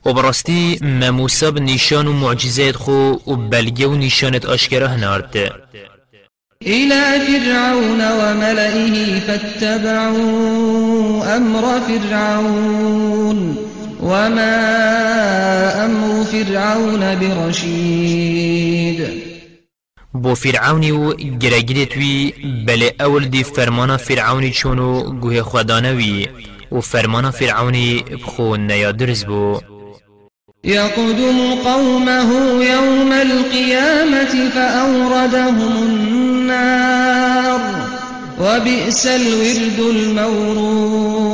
[0.05, 5.51] و براستی ما موسى بنشان و معجزات خو و بلگه و نشانت اشکره هنارد
[6.67, 13.57] إلى فرعون وملئه فاتبعوا أمر فرعون
[14.03, 19.20] وما أمر فرعون برشيد.
[20.13, 22.33] بو فرعونی و گرگیرت وی
[22.67, 26.27] بله اول دی فرمان فرعونی چونو گوه خدانوی
[26.71, 29.59] و فرمان فرعونی بخو نیادرز بو
[30.63, 32.33] يقدم قومه
[32.65, 37.61] يوم القيامة فأوردهم النار
[38.39, 41.31] وبئس الورد المورود.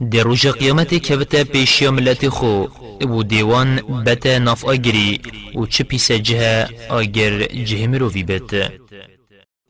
[0.00, 2.66] دی روژ قیامت کبتا پیشیا ملت خو
[3.00, 5.20] و دیوان بتا ناف آگری
[5.54, 8.72] و چه پیس جه آگر جه مروفی بت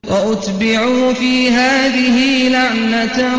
[0.09, 3.37] وأتبعوا في هذه لعنة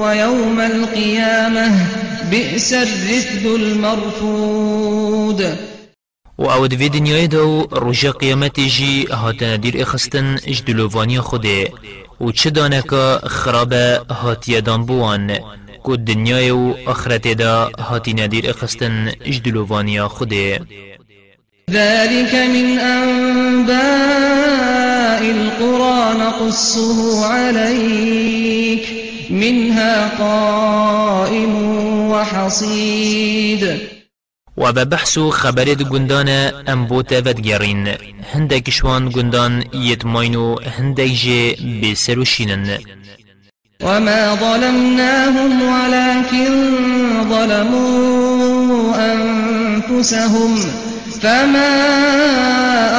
[0.00, 1.86] ويوم القيامة
[2.30, 5.42] بئس الرفد المرفود.
[6.38, 11.72] و أو دوی دنیای دو روژا قیامت جی هاتن دیر إخستن اجدلووانی خوده.
[12.20, 13.72] و چه دانکا خراب
[14.10, 15.38] هاتیه دان بوان؟
[15.82, 20.60] کو دنیای و آخرت دا هاتی ندیر اخستن اجدلووانی خوده.
[21.70, 23.78] ذلك من أنباء
[25.30, 28.88] القرى نقصه عليك
[29.30, 31.54] منها قائم
[32.10, 33.97] وحصيد.
[34.60, 36.28] و به بحث و خبرت گندان
[36.66, 37.88] ام بوتا ودگرین
[38.32, 42.78] هندک شوان گندان یتماین و هندک جه بسر و شینن.
[43.82, 46.52] وما ظلمناهم ولكن
[47.28, 50.54] ظلموا أنفسهم
[51.22, 51.74] فما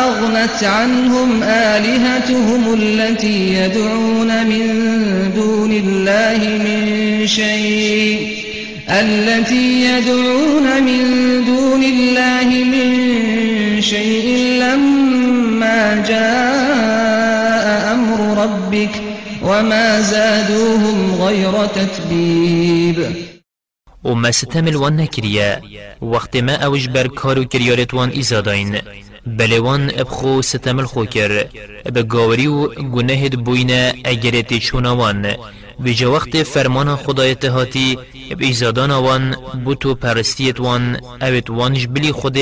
[0.04, 4.66] أغنت عنهم آلهتهم التي يدعون من
[5.36, 8.49] دون الله من شيء.
[8.90, 11.04] التي يدعون من
[11.46, 14.28] دون الله من شيء
[14.62, 19.02] لما جاء أمر ربك
[19.44, 23.16] وما زادوهم غير تتبيب.
[24.04, 25.62] و ستم الوان نکریه
[26.02, 28.82] وقت ما اوش بر کارو کریارت وان ایزاداین
[29.26, 31.48] بلوان ابخو ستم الخو کر
[31.96, 35.36] بگاوری و گناهد بوینه اگرت چونوان
[35.80, 37.98] ویجا وقت فرمان خدای تهاتی
[38.40, 42.38] ایزادان وان بوتو پرستیت وان اوت وانش بلی خود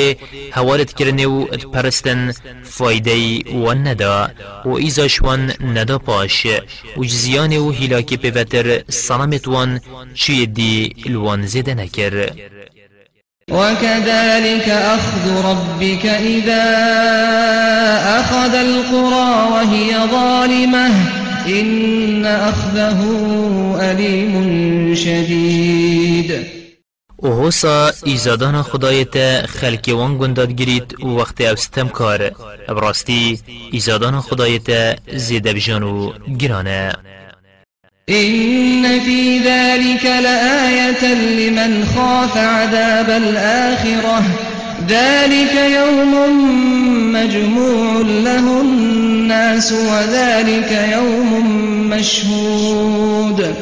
[0.52, 2.34] هوارت کرنه و ات پرستن
[2.64, 4.30] فایده وان ندا.
[4.66, 6.48] و ایزاش وان ندا پاش.
[6.98, 9.82] و جزیان و هلاکی پیوتر سلامت وان
[10.14, 12.32] چی دی الوان زده نکر.
[13.52, 16.64] وكذلك أخذ ربك إذا
[18.20, 21.17] أخذ القرى وهي ظالمة
[21.48, 23.00] إن أخذه
[23.82, 26.58] أليم شديد.
[27.24, 32.32] و هوسا ایزادان خدای تا خلکی وان گنداد گرید و وقت أو ستم کار
[32.68, 33.40] براستی
[33.72, 36.94] ایزادان خدای تا زیده بجان و گرانه
[38.10, 44.24] إن في ذلك لآية لمن خاف عذاب الآخرة.
[44.88, 46.14] ذلك يوم
[47.14, 48.64] مجموع له
[49.28, 53.56] الناس وذلك يوم مشهود.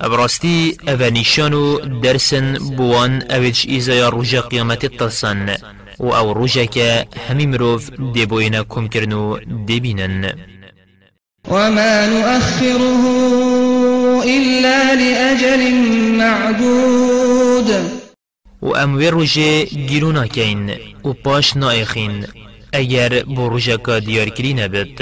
[0.00, 5.56] ابراستی أو نیشانو درسن بوان اویج ایزایا روژا قیامت تلسن
[5.98, 10.32] و أو روژا که همی مروف دیبوینا کم کرنو دیبینن
[11.48, 12.96] وما نؤخره
[14.24, 15.72] إلا لأجل
[16.18, 17.70] معدود.
[18.62, 20.70] و ام وی روژه گیرونا کین
[21.04, 22.26] و پاش نایخین
[23.36, 25.00] روژا که دیار کری نبید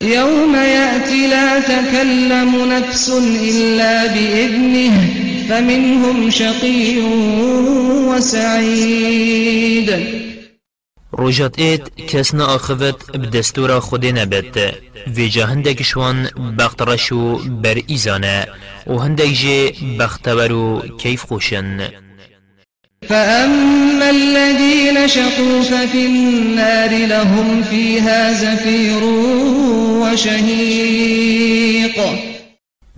[0.00, 3.08] يوم يأتي لا تكلم نفس
[3.42, 5.08] إلا بإذنه
[5.48, 7.02] فمنهم شقي
[8.08, 9.90] وسعيد.
[11.12, 14.74] روژات اید کس نا آخوت بدستور خود نبد
[15.16, 16.28] و جا هندک شوان
[16.58, 18.46] بخترشو بر ایزانه
[18.86, 22.03] و هندک جه بختورو کیف خوشن.
[23.08, 29.04] فأما الذين شقوا ففي النار لهم فيها زفير
[30.02, 32.00] وشهيق.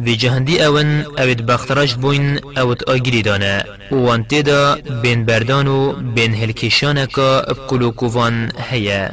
[0.04, 7.52] في جهندي اون اوید بخترش بوين اوت آگری دانه وان تدا بين بردانو بين هلكشانكا
[7.52, 9.12] بكلوكوفان هيا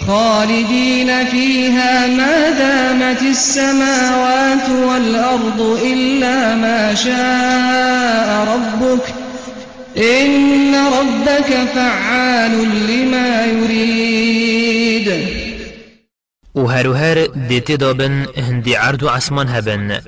[0.00, 9.21] خالدين فيها ما دامت السماوات والأرض إلا ما شاء ربك
[9.96, 12.52] إن ربك فعال
[12.88, 15.08] لما يريد.
[16.54, 20.00] و هر دیتی دابن هندی عرض و عسمان هبن.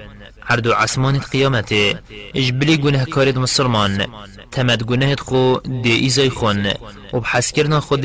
[0.48, 1.94] عرض و عسمان قیامته
[2.34, 4.06] اجبلی گناه کارد مسلمان.
[4.52, 6.66] تمد گناه خو دی ایزای خون.
[7.12, 8.00] و بحث کرنا خود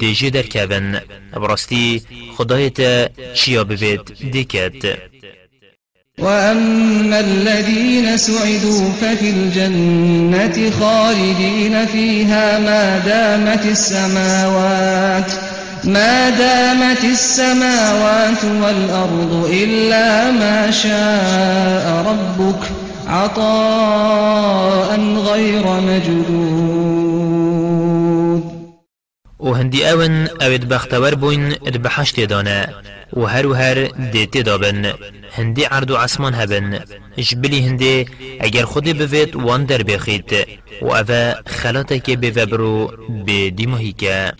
[0.00, 1.00] دی جی در کبن
[1.32, 2.02] براستی
[2.36, 2.78] خدایت
[3.34, 4.00] چیا ببید
[4.32, 5.11] دیکت
[6.22, 15.32] وأما الذين سعدوا ففي الجنة خالدين فيها ما دامت السماوات
[15.84, 22.70] ما دامت السماوات والأرض إلا ما شاء ربك
[23.08, 26.92] عطاء غير مجدود.
[29.42, 32.68] وهندي اون اوید بختور بوين ادبحشت دانه
[33.12, 33.74] و هر و هر
[34.12, 34.92] دیتی دابن
[35.36, 36.80] هندی عرض و عسمان هبن
[37.18, 38.06] جبلی هندی
[38.40, 40.32] اگر خودی بوید وان در بخید
[40.82, 42.92] و اوه خلاتك بوبرو
[43.26, 44.32] بدیمهی که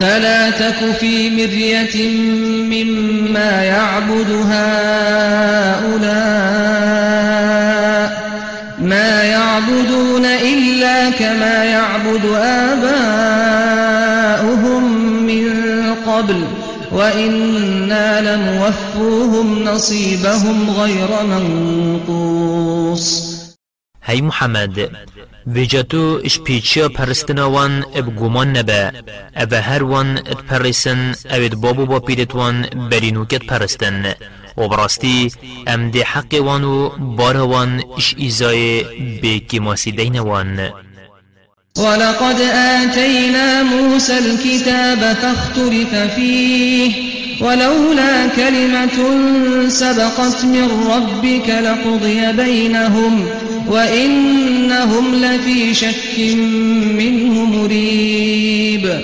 [0.00, 2.08] فلا تك في مرية
[2.72, 5.76] مما يعبد هؤلاء
[8.78, 13.56] ما يعبدون إلا كما يعبد آباؤهم.
[13.56, 13.65] من
[16.16, 16.44] قبل
[16.92, 23.06] وإنا لموفوهم نصيبهم غير منقوص.
[24.02, 24.90] هی محمد
[25.46, 28.92] ویجاتو اش پیچیا پرستنا وان اب گمان نبا
[29.36, 34.14] أو هر وان ات پرسن اوید بابو با پیدت وان برینوکت پرستن.
[34.56, 35.32] و براستی
[35.66, 38.84] ام دی حق وانو بارا وان اش ایزای
[39.22, 40.70] بکی ماسی دین وان
[41.76, 46.92] ولقد آتينا موسى الكتاب فاختلف فيه
[47.40, 48.98] ولولا كلمة
[49.68, 53.28] سبقت من ربك لقضي بينهم
[53.68, 56.18] وإنهم لفي شك
[56.98, 59.00] منه مريب.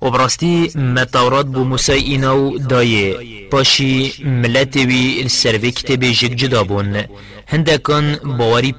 [0.00, 3.16] وبراستی متورات بو موسی ایناو دایه.
[3.50, 7.04] پاشی ملتوی السروی کتب جگ جدا بون.
[7.48, 8.74] هندکان باوری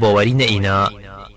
[0.00, 0.90] باوری نه اینا.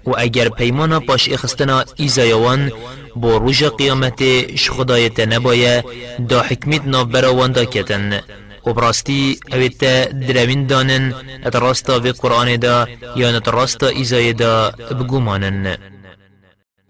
[0.08, 2.72] و اگر پیمانا پاش اخستنا ایزایوان
[3.16, 4.22] با روژ قیامت
[4.56, 5.84] شخدایت نبایه
[6.30, 8.22] دا حکمت ناف براوان دا کتن.
[8.66, 9.80] و براستی اویت
[10.10, 11.14] دروین دانن
[11.46, 15.78] ات راستا وی قرآن دا یا نت راستا ایزای دا بگومانن.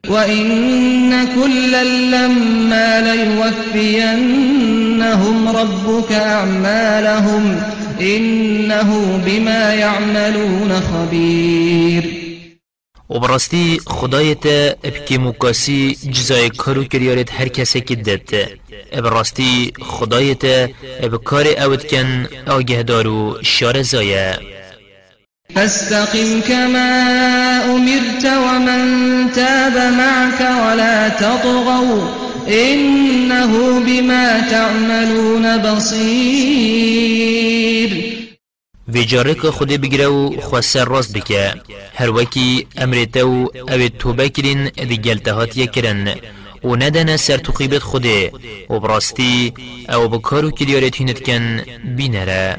[0.10, 3.02] وإن كلا لما
[3.74, 4.38] ليوفينهم
[5.50, 7.62] ربك أعمالهم
[8.02, 12.15] إنه بما يعملون خبير.
[13.10, 14.46] و براستی خدایت
[14.84, 18.50] ابکی مکاسی جزای کارو کریارت هر کسی که دد
[18.92, 20.70] براستی خدایت
[21.02, 24.40] اب کار اوت کن آگه دارو شار زایه
[25.56, 26.90] فاستقم كما
[27.76, 36.86] أمرت ومن تاب معك ولا تطغوا إنه بما تعملون بصير
[38.88, 41.54] وی جارک خود بگیره و خواست راست بکه
[41.96, 46.08] هر وکی امرته و أو توبه کرین دی گلتهات یکرن
[46.64, 48.32] و ندن سر تقیبت خوده
[48.70, 49.54] و براستی
[49.90, 51.62] أو بکارو کلیارت هینت کن
[51.98, 52.58] بینره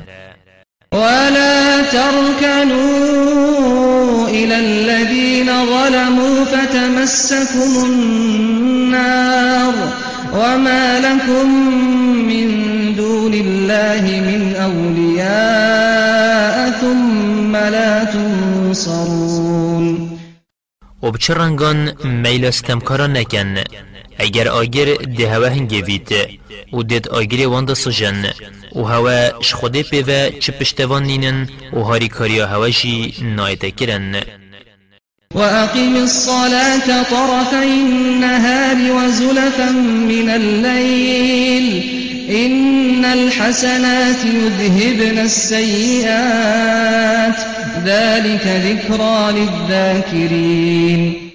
[0.92, 3.26] ولا تركنوا
[4.28, 9.74] إلى الذين ظلموا فتمسكم النار
[10.34, 11.50] وما لكم
[12.28, 12.48] من
[12.96, 15.95] دون الله من أولياء
[17.56, 20.18] ثم لا تنصرون.
[21.02, 23.54] و بچه رنگان میل استمکارا نکن
[24.18, 26.08] اگر آگر ده هوا هنگی وید
[26.72, 28.24] و دید آگر وانده سجن
[28.76, 34.22] و هوا شخوده پیوه چه پشتوان نینن و هاری کاریا هوا جی نایده کرن
[35.34, 39.70] وأقم الصلاة طرفي النهار وزلفا
[40.10, 46.76] من الليل إن الحسنات يذهبن السيئات.
[47.84, 51.26] ذلك ذكرى للذاكرين.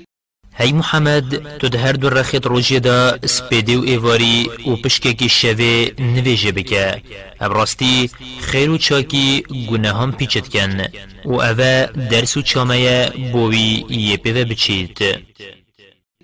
[0.61, 5.87] هی محمد تو ده هر دو رخیت روژی دا سپیدی و ایواری و پشککی شوه
[5.99, 7.01] نویجه بکه
[7.39, 8.09] ابراستی
[8.41, 10.81] خیر و چاکی گناه هم پیچت کن
[11.25, 14.97] و اوه درس و چامه بوی یه پیوه بچید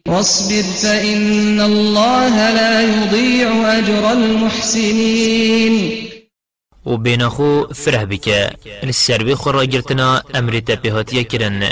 [0.07, 6.07] واصبر فإن الله لا يضيع أجر المحسنين.
[6.85, 8.49] و بینخو فره بکه
[8.83, 11.63] السربی خورا گرتنا أمر تپیهاتیه کرن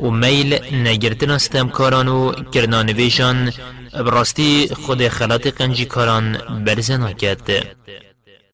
[0.00, 3.52] و میل نگرتنا ستمکاران و کرنانویشان
[3.94, 7.12] براستی خود خلات قنجی کاران برزنا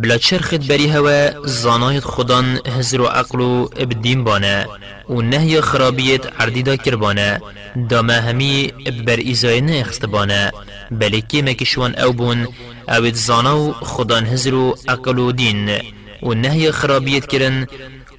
[0.00, 4.66] بلا چرخت بری هوا زانایت خودان هزر و عقل و ابدین بانه
[5.08, 7.40] و نهی خرابیت عردیدا کربانه.
[7.88, 8.72] دامه همی
[9.06, 10.52] بر ایزای نه اخست بانه.
[10.90, 12.48] بلکه مکشوان أو بون
[12.88, 15.70] اوید زانا و خودان هزر و عقل و دین.
[16.22, 17.66] و نهی خرابیت کرن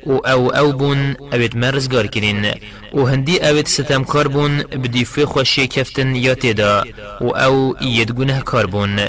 [0.05, 2.45] و أو أو بون اوید مرزگار کرین.
[2.93, 6.83] و هندی اوید ستمکار بون بدیفه خوشی کفتن یا تیدا.
[7.21, 8.99] و أو ید گنه کار بون.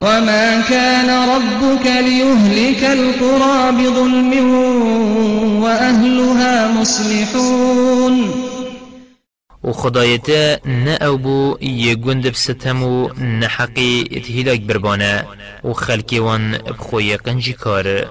[0.00, 4.32] وما كان ربك ليهلك القرى بظلم
[5.62, 8.30] وأهلها مصلحون
[9.64, 10.30] و خدایت
[10.66, 15.24] نه أو بو یه گند بستم و نه حقی اتهیلاک بربانه
[15.64, 18.06] و خلکی وان بخوی قنجی کار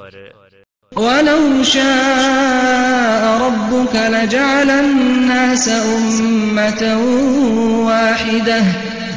[0.95, 6.97] ولو شاء ربك لجعل الناس أمة
[7.85, 8.63] واحدة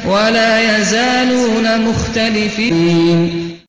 [0.05, 3.59] ولا يزالون مختلفين.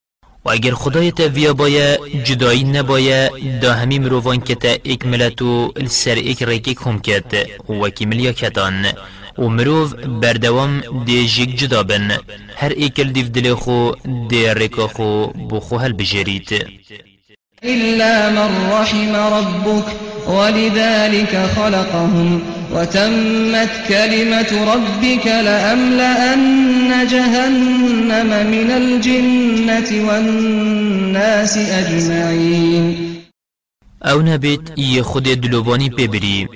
[0.44, 3.28] و اگر خدای تا ویا بایا جدایی نبایا
[3.62, 7.34] دا همی مروان کتا ایک ملتو السر ایک ریکی کم کت
[7.68, 8.86] و کی ملیا کتان.
[9.38, 12.10] و مروف بردوام دی جیگ جدا بن.
[12.56, 13.92] هر ایکل دیف دل خو
[14.30, 16.66] دی ریکا خو بخو هل بجرید.
[17.64, 19.84] إلا من رحم ربك
[20.26, 22.42] ولذلك خلقهم
[22.72, 33.10] وتمت كلمة ربك لأملأن جهنم من الجنة والناس أجمعين.
[34.02, 36.48] أو نبید یه خود دلوانی پی بری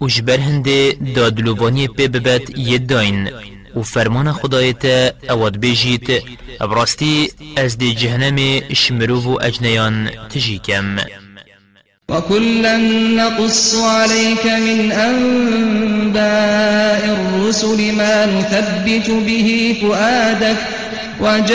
[0.00, 3.30] و جبر هنده دا دلوانی پی ببت یه داین
[3.76, 6.22] و فرمان خدایت اواد بیجید
[6.60, 10.96] براستی از دی جهنم شمرو و اجنیان تجی کم
[12.12, 12.76] وكلا
[13.16, 16.22] نقص عليك من أنباء
[17.18, 20.56] الرسل ما نثبت به فؤادك
[21.20, 21.52] وجاءك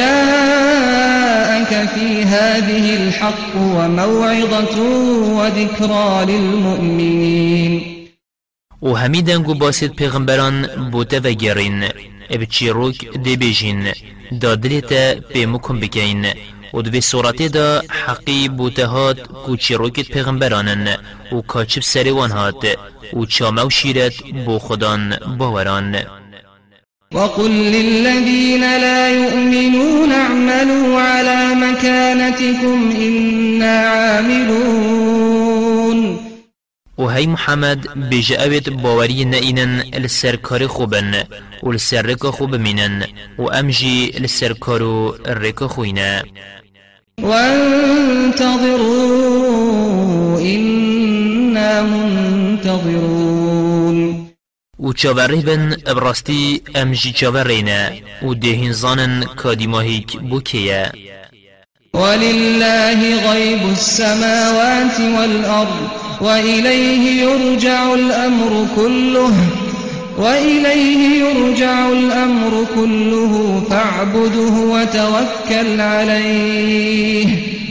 [1.96, 4.82] في هذه الحق وموعظة
[5.38, 7.98] وذكرى للمؤمنين.
[8.82, 11.84] و همی دنگو باسید پیغمبران بوته و گرین
[12.30, 13.88] ابچی روک دی بیجین
[14.42, 16.26] دا دلیتا پیمکم بکین
[16.74, 20.98] و دوی صورتی دا حقی بوته هات کوچی روکت پیغمبرانن
[21.32, 22.78] و کاچب سریوان هات
[23.14, 24.14] و چامو شیرت
[24.46, 25.96] بو خدان باوران
[27.14, 34.98] وقل للذين لا يؤمنون اعملوا على مكانتكم إنا عاملون
[36.98, 41.24] و هی محمد بیجه اوید باوری نئینن السرکار خوبن
[41.64, 43.04] و السرکا خوب مینن
[43.38, 46.24] و امجی السرکارو رکا خوینه
[47.24, 48.78] وانتظروا
[50.40, 53.28] إنا منتظرون.
[54.80, 57.92] و چاوری بن ابراستی امجی چاورینه
[58.24, 60.92] و دهین زانن کادیماهیک بوکیه
[61.94, 65.90] ولله غيب السماوات والأرض
[66.22, 69.67] وإليه يرجع الأمر كله.
[70.18, 77.28] وإليه يرجع الأمر كله فاعبده وتوكل عليه.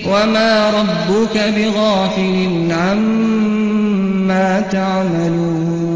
[0.07, 5.87] وما ربك بغافل عما تعملون.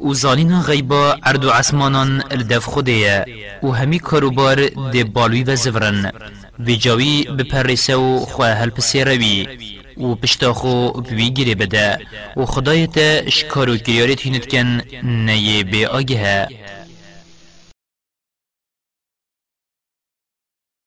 [0.00, 3.24] و زالین غیبا اردو عسمانان الدف خوده
[3.62, 6.12] و همی کاروبار ده بالوی و زورن.
[6.58, 7.24] و جاوی
[8.26, 8.62] خواه
[9.96, 11.98] و پشتاخو بوی گیره بده
[12.36, 16.48] و خدایت شکارو گریارت هینت کن نیه به آگه.